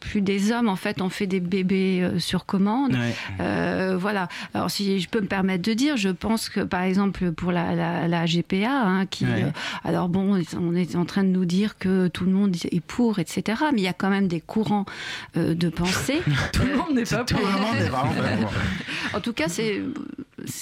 [0.00, 2.92] plus des hommes, en fait, on fait des bébés euh, sur commande.
[2.94, 3.14] Ouais.
[3.40, 4.28] Euh, voilà.
[4.54, 7.74] Alors, si je peux me permettre de dire, je pense que, par exemple, pour la,
[7.74, 9.44] la, la GPA, hein, qui, Ouais.
[9.44, 9.50] euh,
[9.84, 13.18] alors bon, on est en train de nous dire que tout le monde est pour,
[13.18, 13.62] etc.
[13.72, 14.86] Mais il y a quand même des courants
[15.36, 16.20] euh, de pensée.
[16.52, 17.46] Tout le monde n'est pas Tout pour.
[17.46, 18.52] le monde est vraiment pas pour.
[19.14, 19.80] En tout cas, c'est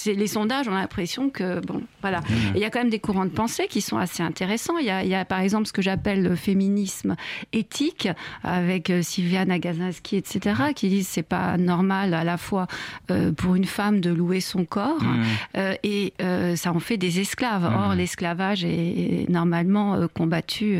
[0.05, 2.19] les sondages, on a l'impression que bon, voilà.
[2.21, 2.33] Mmh.
[2.55, 4.77] Il y a quand même des courants de pensée qui sont assez intéressants.
[4.77, 7.15] Il y a, il y a, par exemple ce que j'appelle le féminisme
[7.53, 8.07] éthique
[8.43, 12.67] avec euh, Sylvia Nagasinski, etc., qui disent c'est pas normal à la fois
[13.11, 15.23] euh, pour une femme de louer son corps Mmh.
[15.57, 17.63] euh, et euh, ça en fait des esclaves.
[17.63, 17.75] Mmh.
[17.75, 20.79] Or, l'esclavage est normalement euh, combattu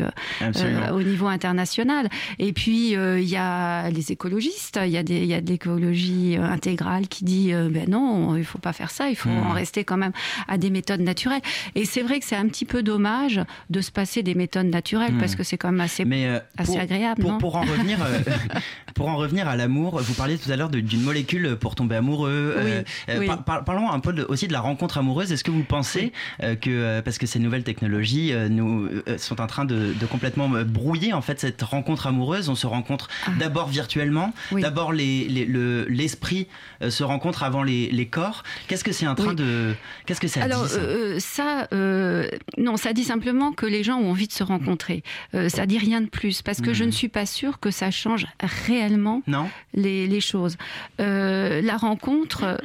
[0.92, 2.08] au niveau international.
[2.38, 5.48] Et puis, il y a les écologistes, il y, a des- il y a de
[5.48, 9.84] l'écologie intégrale qui dit ben non, il faut pas faire ça, il faut en rester
[9.84, 10.12] quand même
[10.48, 11.42] à des méthodes naturelles.
[11.74, 13.40] Et c'est vrai que c'est un petit peu dommage
[13.70, 16.72] de se passer des méthodes naturelles parce que c'est quand même assez, Mais euh, assez
[16.72, 17.20] pour, agréable.
[17.22, 18.18] pour, non pour en revenir, euh,
[18.94, 22.56] pour en revenir à l'amour, vous parliez tout à l'heure d'une molécule pour tomber amoureux.
[22.64, 22.70] Oui,
[23.08, 23.26] Euh, oui.
[23.26, 25.30] par- par- parlons un peu de- aussi de la rencontre amoureuse.
[25.32, 26.12] Est-ce que vous pensez
[26.60, 28.88] que parce que ces nouvelles technologies nous
[29.18, 33.08] sont en train de, de complètement brouiller en fait cette rencontre amoureuse, on se rencontre
[33.26, 33.30] Ah.
[33.38, 36.46] d'abord virtuellement, d'abord les- les- le- l'esprit
[36.82, 38.42] euh, se rencontre avant les, les corps.
[38.78, 39.34] Qu'est-ce que c'est en train Oui.
[39.34, 39.74] de
[40.06, 40.78] qu'est-ce que ça Alors dit ça?
[40.78, 45.02] euh, ça, euh, non, ça dit simplement que les gens ont envie de se rencontrer.
[45.34, 47.90] Euh, ça dit rien de plus parce que je ne suis pas sûre que ça
[47.90, 48.26] change
[48.68, 49.48] réellement Non.
[49.74, 50.56] les, les choses.
[51.00, 52.58] Euh, la rencontre,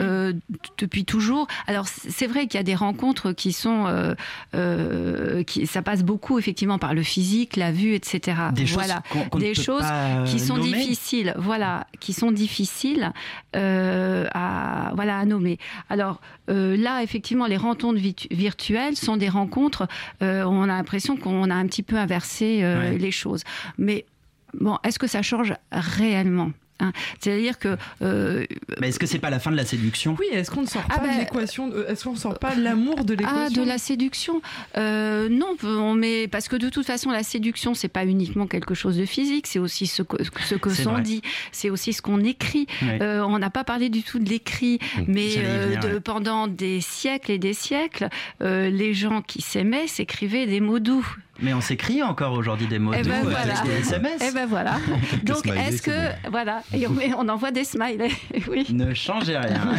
[0.77, 1.47] depuis toujours.
[1.65, 3.87] Alors c'est vrai qu'il y a des rencontres qui sont,
[5.47, 8.37] qui, ça passe beaucoup effectivement par le physique, la vue, etc.
[8.53, 9.83] Des choses voilà, qu'on- qu'on ne des choses
[10.27, 10.77] qui sont nommer.
[10.77, 13.11] difficiles, voilà, qui sont difficiles
[13.53, 15.57] à, voilà, à nommer.
[15.89, 16.02] Alors
[16.49, 17.99] euh, là, effectivement, les rencontres
[18.31, 19.87] virtuelles sont des rencontres.
[20.21, 22.97] euh, on a l'impression qu'on a un petit peu inversé euh, Ouais.
[22.97, 23.43] les choses,
[23.77, 24.05] mais
[24.59, 26.51] Bon, est-ce que ça change réellement?
[26.79, 26.91] Hein.
[27.19, 27.77] C'est-à-dire que.
[28.01, 28.45] euh,
[28.79, 30.15] Mais est-ce que c'est pas la fin de la séduction?
[30.19, 32.39] Oui, est-ce qu'on ne sort Ah pas bah, de l'équation de- Est-ce qu'on ne sort
[32.39, 33.63] pas de l'amour de Ah, l'équation?
[33.63, 34.41] de la séduction
[34.77, 38.73] Euh, Non, on met parce que de toute façon, la séduction, c'est pas uniquement quelque
[38.73, 41.01] chose de physique, c'est aussi ce que, ce que s'en vrai.
[41.01, 41.21] dit,
[41.51, 42.67] c'est aussi ce qu'on écrit.
[42.83, 45.87] Euh, on n'a pas parlé du tout de l'écrit, mais j'allais y euh, venir, de-
[45.95, 45.99] ouais.
[45.99, 48.09] pendant des siècles et des siècles,
[48.41, 51.05] euh, les gens qui s'aimaient s'écrivaient des mots doux.
[51.43, 54.21] Mais on s'écrit encore aujourd'hui des mots Eh doux ben avec des SMS.
[54.27, 54.77] Eh ben voilà.
[55.23, 58.11] Donc est-ce que voilà et on envoie des smileys.
[58.47, 58.65] oui.
[58.71, 59.73] Ne changez rien.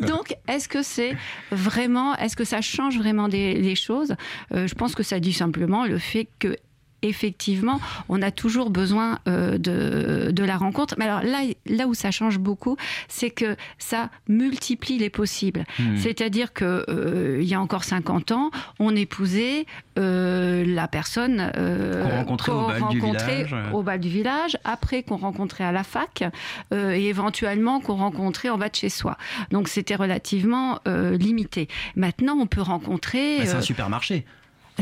[0.06, 1.16] Donc, est-ce que c'est
[1.50, 4.14] vraiment, est-ce que ça change vraiment des, les choses?
[4.54, 6.56] Euh, Je pense que ça dit simplement le fait que
[7.02, 10.94] effectivement, on a toujours besoin euh, de, de la rencontre.
[10.98, 12.76] Mais alors là, là où ça change beaucoup,
[13.08, 15.64] c'est que ça multiplie les possibles.
[15.78, 15.96] Hmm.
[15.96, 19.66] C'est-à-dire que euh, il y a encore 50 ans, on épousait
[19.98, 23.72] euh, la personne Qu'on rencontrait au bal du rencontrait village, ouais.
[23.72, 26.24] au bal du village, après qu'on rencontrait à la fac,
[26.72, 29.16] et éventuellement qu'on rencontrait en bas de chez soi.
[29.50, 31.68] Donc c'était relativement limité.
[31.96, 33.38] Maintenant, on peut rencontrer.
[33.38, 34.24] Bah, c'est un supermarché.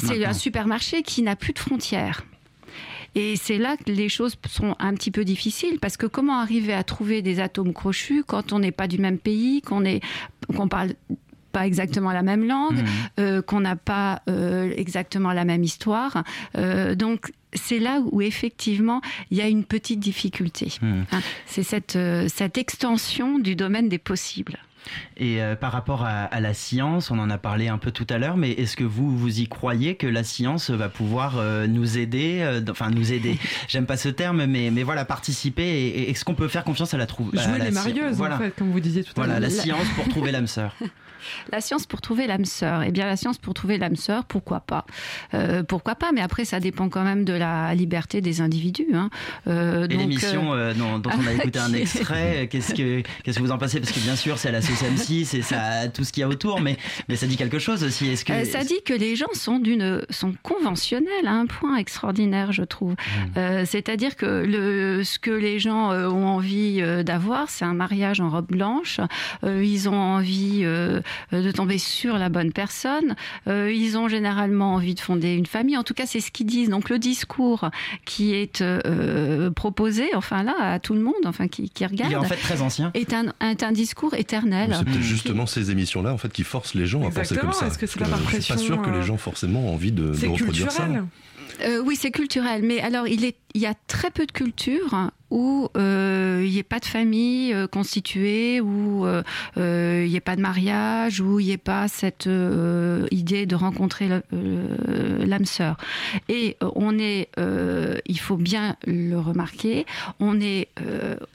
[0.01, 2.24] C'est un supermarché qui n'a plus de frontières.
[3.16, 6.72] Et c'est là que les choses sont un petit peu difficiles parce que comment arriver
[6.72, 10.01] à trouver des atomes crochus quand on n'est pas du même pays, qu'on est,
[10.57, 10.92] qu'on parle
[11.51, 12.86] pas exactement la même langue, Mhm.
[13.18, 16.22] euh, qu'on n'a pas euh, exactement la même histoire.
[16.57, 19.01] Euh, donc c'est là où effectivement
[19.32, 20.72] il y a une petite difficulté.
[20.80, 21.07] Mhm.
[21.11, 21.98] Hein, c'est cette,
[22.28, 24.59] cette extension du domaine des possibles.
[25.16, 28.07] Et euh, par rapport à, à la science, on en a parlé un peu tout
[28.11, 31.66] à l'heure, mais est-ce que vous, vous y croyez que la science va pouvoir euh,
[31.66, 35.87] nous aider, euh, enfin nous aider, j'aime pas ce terme, mais, mais voilà, participer, et,
[35.89, 38.37] et est-ce qu'on peut faire confiance à la trouver Jouer les marieuses, voilà.
[38.37, 39.51] en fait, comme vous disiez tout à Voilà, l'heure.
[39.51, 40.74] la science pour trouver l'âme sœur.
[41.52, 42.82] La science pour trouver l'âme sœur.
[42.82, 44.84] Eh bien, la science pour trouver l'âme sœur, pourquoi pas?
[45.34, 48.86] Euh, Pourquoi pas Mais après, ça dépend quand même de la liberté des individus.
[48.94, 49.10] hein.
[49.46, 53.42] Euh, Et l'émission euh, dont, dont on a écouté un extrait, qu'est-ce que qu'est-ce que
[53.42, 53.80] vous en pensez?
[53.80, 56.24] Parce que bien sûr, c'est à la sauce M6 et ça tout ce qu'il y
[56.24, 56.76] a autour, mais
[57.08, 58.08] mais ça dit quelque chose aussi.
[58.08, 62.52] Est-ce que ça dit que les gens sont d'une sont conventionnels à un point extraordinaire,
[62.52, 62.92] je trouve.
[62.92, 63.38] Mmh.
[63.38, 68.30] Euh, C'est-à-dire que le, ce que les gens ont envie d'avoir, c'est un mariage en
[68.30, 69.00] robe blanche.
[69.44, 71.00] Ils ont envie euh,
[71.32, 73.16] de tomber sur la bonne personne.
[73.48, 75.76] Euh, ils ont généralement envie de fonder une famille.
[75.76, 76.70] En tout cas, c'est ce qu'ils disent.
[76.70, 77.70] Donc le discours
[78.04, 82.14] qui est euh, proposé, enfin là, à tout le monde, enfin qui, qui regarde, il
[82.14, 84.74] est en fait très ancien est un, est un discours éternel.
[84.76, 87.52] C'est peut-être Qui- justement ces émissions-là en fait qui forcent les gens à penser comme
[87.52, 87.66] ça.
[87.66, 89.74] Est-ce que c'est pas par Je suis pas sûr que les euh, gens forcément ont
[89.74, 90.88] envie de, reproduire ça.
[91.62, 92.62] Euh, oui, c'est culturel.
[92.62, 96.58] Mais alors, il, est, il y a très peu de cultures où euh, il n'y
[96.58, 99.06] ait pas de famille euh, constituée, où
[99.56, 99.62] il
[100.08, 102.28] n'y ait pas de mariage, où il n'y ait pas cette
[103.11, 105.76] idée de rencontrer l'âme sœur.
[106.28, 107.28] Et on est,
[108.06, 109.86] il faut bien le remarquer,
[110.18, 110.68] on est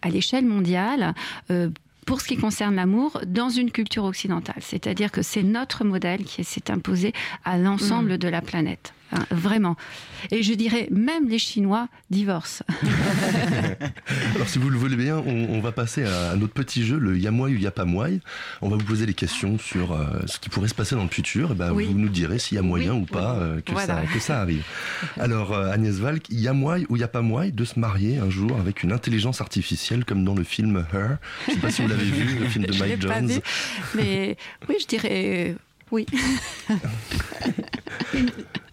[0.01, 1.13] à l'échelle mondiale.
[2.05, 4.61] pour ce qui concerne l'amour, dans une culture occidentale.
[4.61, 7.13] C'est-à-dire que c'est notre modèle qui s'est imposé
[7.43, 8.17] à l'ensemble Mm.
[8.17, 8.93] de la planète.
[9.11, 9.75] Hein, vraiment.
[10.31, 12.65] Et je dirais, même les Chinois divorcent.
[14.35, 17.17] Alors si vous le voulez bien, on, on va passer à, notre petit jeu, le
[17.17, 18.07] Yamoi ou Yapamoi.
[18.61, 21.09] On va vous poser des questions sur euh, ce qui pourrait se passer dans le
[21.09, 21.51] futur.
[21.51, 21.85] Et ben, Oui.
[21.85, 24.01] Vous nous direz s'il y a moyen ou pas euh, que, Voilà.
[24.01, 24.63] ça, que ça arrive.
[25.19, 29.39] Alors euh, Agnès Valk, Yamoi ou Yapamoi de se marier un jour avec une intelligence
[29.41, 31.17] artificielle comme dans le film Her.
[31.47, 33.27] Je sais pas si vous l'avez vu, le film de Je Mike pas Jones.
[33.27, 33.39] vu,
[33.95, 34.37] mais
[34.67, 35.55] oui, je dirais
[35.91, 36.05] oui.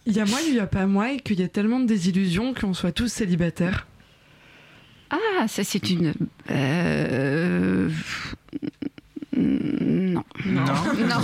[0.04, 1.86] Il y a moi, il y a pas moi, et qu'il y a tellement de
[1.86, 3.86] désillusions qu'on soit tous célibataires.
[5.10, 6.12] Ah, ça c'est une...
[6.50, 7.88] euh,
[9.36, 10.24] Non.
[10.44, 10.64] Non.
[10.64, 11.20] non,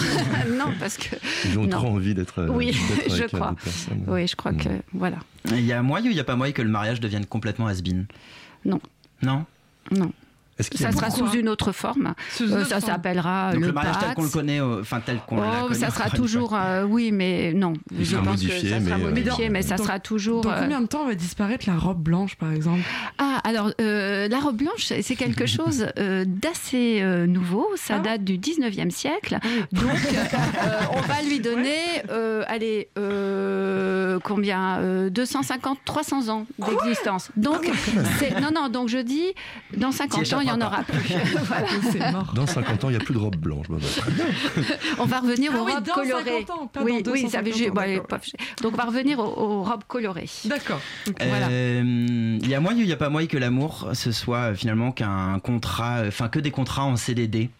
[0.56, 1.16] non, parce que...
[1.46, 1.70] Ils ont non.
[1.70, 3.56] trop envie d'être euh, Oui, d'être je avec, euh, crois.
[4.06, 4.68] Oui, je crois que...
[4.92, 5.18] Voilà.
[5.50, 7.66] Il y a moyen ou il y a pas moyen que le mariage devienne complètement
[7.66, 8.06] has-been
[8.64, 8.80] Non.
[9.22, 9.44] Non?
[9.90, 10.12] Non.
[10.58, 12.14] Est-ce qu'il y a Ça sera sous une autre forme.
[12.40, 15.38] Euh, ça s'appellera Donc le, le mariage tel qu'on le connaît, euh, enfin tel qu'on
[15.38, 15.74] Oh, connu.
[15.78, 17.74] ça sera toujours, euh, oui, mais non.
[17.92, 20.00] Il je sera pense modifié, que ça sera mais, euh, modifié, mais ça dans- sera
[20.00, 20.40] toujours.
[20.42, 22.80] Dans euh, combien de temps va disparaître la robe blanche, par exemple?
[23.18, 27.66] Ah, alors euh, la robe blanche, c'est quelque chose euh, d'assez euh, nouveau.
[27.76, 29.38] Ça date du 19e siècle.
[29.72, 30.24] Donc, euh,
[30.92, 31.76] on va lui donner,
[32.10, 37.30] euh, allez, euh, combien euh, 250, 300 ans d'existence.
[37.36, 37.70] Donc,
[38.18, 39.26] c'est- non, non, donc je dis,
[39.76, 40.98] dans 50 ans, il n'y en aura plus.
[41.44, 41.66] Voilà.
[41.92, 42.32] C'est mort.
[42.34, 43.66] Dans 50 ans, il n'y a plus de robe blanche.
[44.98, 46.44] On va revenir Ah aux oui, robes dans colorées.
[46.46, 48.08] 50 ans, pas oui, dans oui, ça veut 250 dire- ans, bon, allez, d'accord.
[48.08, 50.28] pas- Donc, on va revenir aux, aux robes colorées.
[50.44, 50.80] D'accord.
[51.20, 51.48] Voilà.
[51.48, 54.38] Euh, Il y a moyen ou il n'y a pas moyen que l'amour ce soit
[54.50, 57.50] euh, finalement qu'un contrat, euh, enfin que des contrats en CDD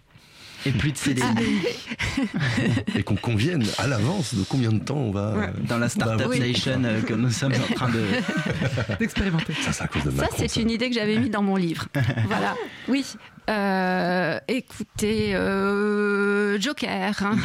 [0.66, 1.22] Et plus de CDI.
[2.96, 5.32] Et qu'on convienne à l'avance de combien de temps on va.
[5.34, 5.52] Ouais.
[5.68, 6.40] Dans la Startup bah, oui.
[6.40, 8.04] Nation euh, que nous sommes en train de.
[8.98, 9.52] D'expérimenter.
[9.62, 10.36] Ça, c'est à cause de Ça, Macron.
[10.38, 11.86] c'est une idée que j'avais mis dans mon livre.
[12.26, 12.56] voilà.
[12.88, 13.04] Oui.
[13.48, 17.14] Euh, écoutez, euh, Joker.
[17.22, 17.36] hein.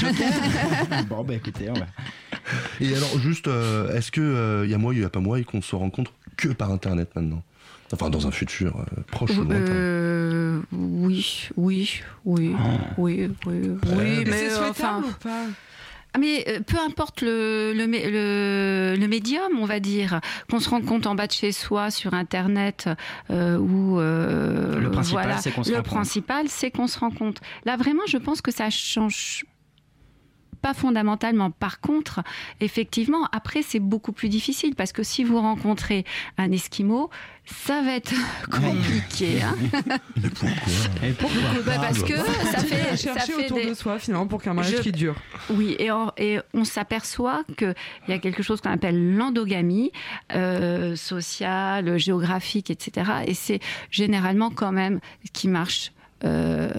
[1.07, 1.85] bon, bah écoutez, on va.
[2.81, 5.21] Et alors, juste, euh, est-ce que euh, il y a moi, il y a pas
[5.21, 7.41] moi, et qu'on se rencontre que par Internet maintenant?
[7.93, 9.71] Enfin, dans un futur euh, proche ou lointain.
[9.71, 12.53] Euh, oui, oui, oui,
[12.97, 14.23] oui, oui, oui, Ouais.
[14.25, 15.43] mais c'est euh, enfin, ou pas?
[16.15, 20.69] Ah, mais peu importe le, le, mé- le, le médium, on va dire, qu'on se
[20.69, 22.87] rende compte en bas de chez soi sur Internet
[23.31, 25.91] euh, ou euh, Le principal, voilà, c'est qu'on se le rend compte.
[25.93, 27.39] principal, c'est qu'on se rend compte.
[27.65, 29.45] Là, vraiment, je pense que ça change
[30.63, 31.51] pas fondamentalement.
[31.51, 32.21] Par contre,
[32.61, 36.05] effectivement, après, c'est beaucoup plus difficile parce que si vous rencontrez
[36.37, 37.09] un Esquimau,
[37.45, 38.13] ça va être
[38.49, 39.41] compliqué.
[39.41, 39.55] hein.
[40.21, 40.49] Mais pourquoi
[41.05, 44.25] Et pourquoi Bah, parce que ça fait, ça chercher fait autour des- de soi finalement
[44.27, 45.15] pour qu'un mariage Je- qui dure.
[45.49, 47.75] Oui, et on, et on s'aperçoit qu'il
[48.07, 49.91] y a quelque chose qu'on appelle l'endogamie
[50.33, 53.11] euh, sociale, géographique, etc.
[53.27, 53.59] Et c'est
[53.91, 55.91] généralement quand même ce qui marche.
[56.25, 56.69] Euh,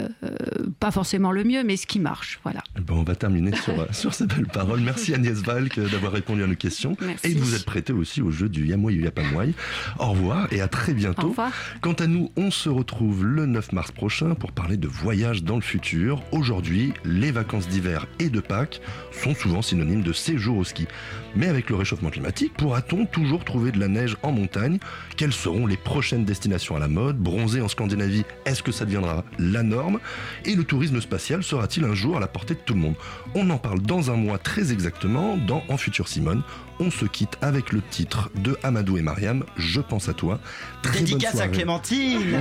[0.79, 2.61] pas forcément le mieux, mais ce qui marche, voilà.
[2.89, 4.79] On va terminer sur, euh, sur ces belles paroles.
[4.79, 6.97] Merci Agnès Valk euh, d'avoir répondu à nos questions.
[7.01, 7.27] Merci.
[7.27, 9.53] Et de vous être prêté aussi au jeu du Yamoy ou Yapamoy.
[9.99, 11.27] Au revoir et à très bientôt.
[11.27, 11.51] Au revoir.
[11.81, 15.55] Quant à nous, on se retrouve le 9 mars prochain pour parler de voyage dans
[15.55, 16.23] le futur.
[16.31, 18.81] Aujourd'hui, les vacances d'hiver et de Pâques
[19.11, 20.87] sont souvent synonymes de séjour au ski.
[21.35, 24.79] Mais avec le réchauffement climatique, pourra-t-on toujours trouver de la neige en montagne?
[25.17, 29.23] Quelles seront les prochaines destinations à la mode Bronzer en Scandinavie, est-ce que ça deviendra
[29.39, 29.99] la norme?
[30.43, 32.95] Et le tourisme spatial sera-t-il un jour à la portée de tout le monde?
[33.33, 36.43] On en parle dans un mois très exactement dans En Futur Simone.
[36.81, 40.39] On se quitte avec le titre de Amadou et Mariam, Je pense à toi.
[40.81, 41.47] Très Dédicace à.
[41.47, 42.37] Clémentine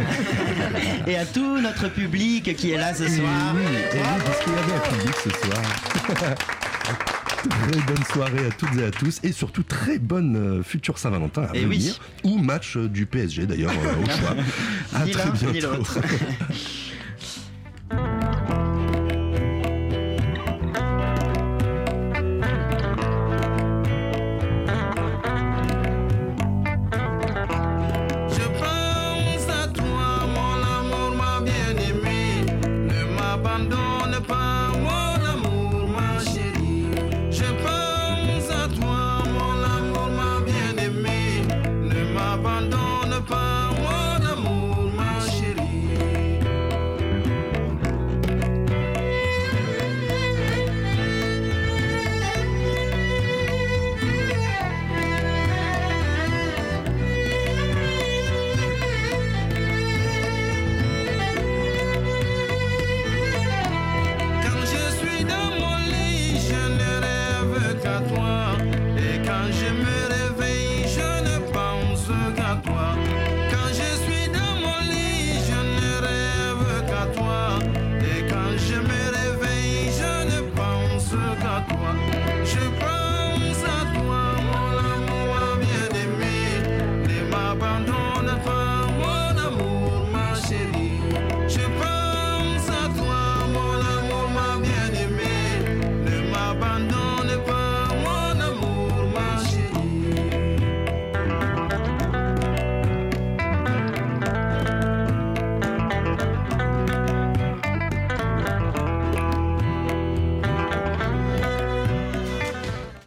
[1.07, 3.55] et à tout notre public qui est là ce soir.
[3.55, 7.05] oui, et oui, parce qu'il y avait un public ce soir.
[7.49, 11.43] Très bonne soirée à toutes et à tous et surtout très bonne euh, future Saint-Valentin
[11.43, 11.79] à Et oui.
[11.79, 14.35] venir ou match euh, du PSG d'ailleurs euh, au choix.
[14.95, 15.83] À très bientôt.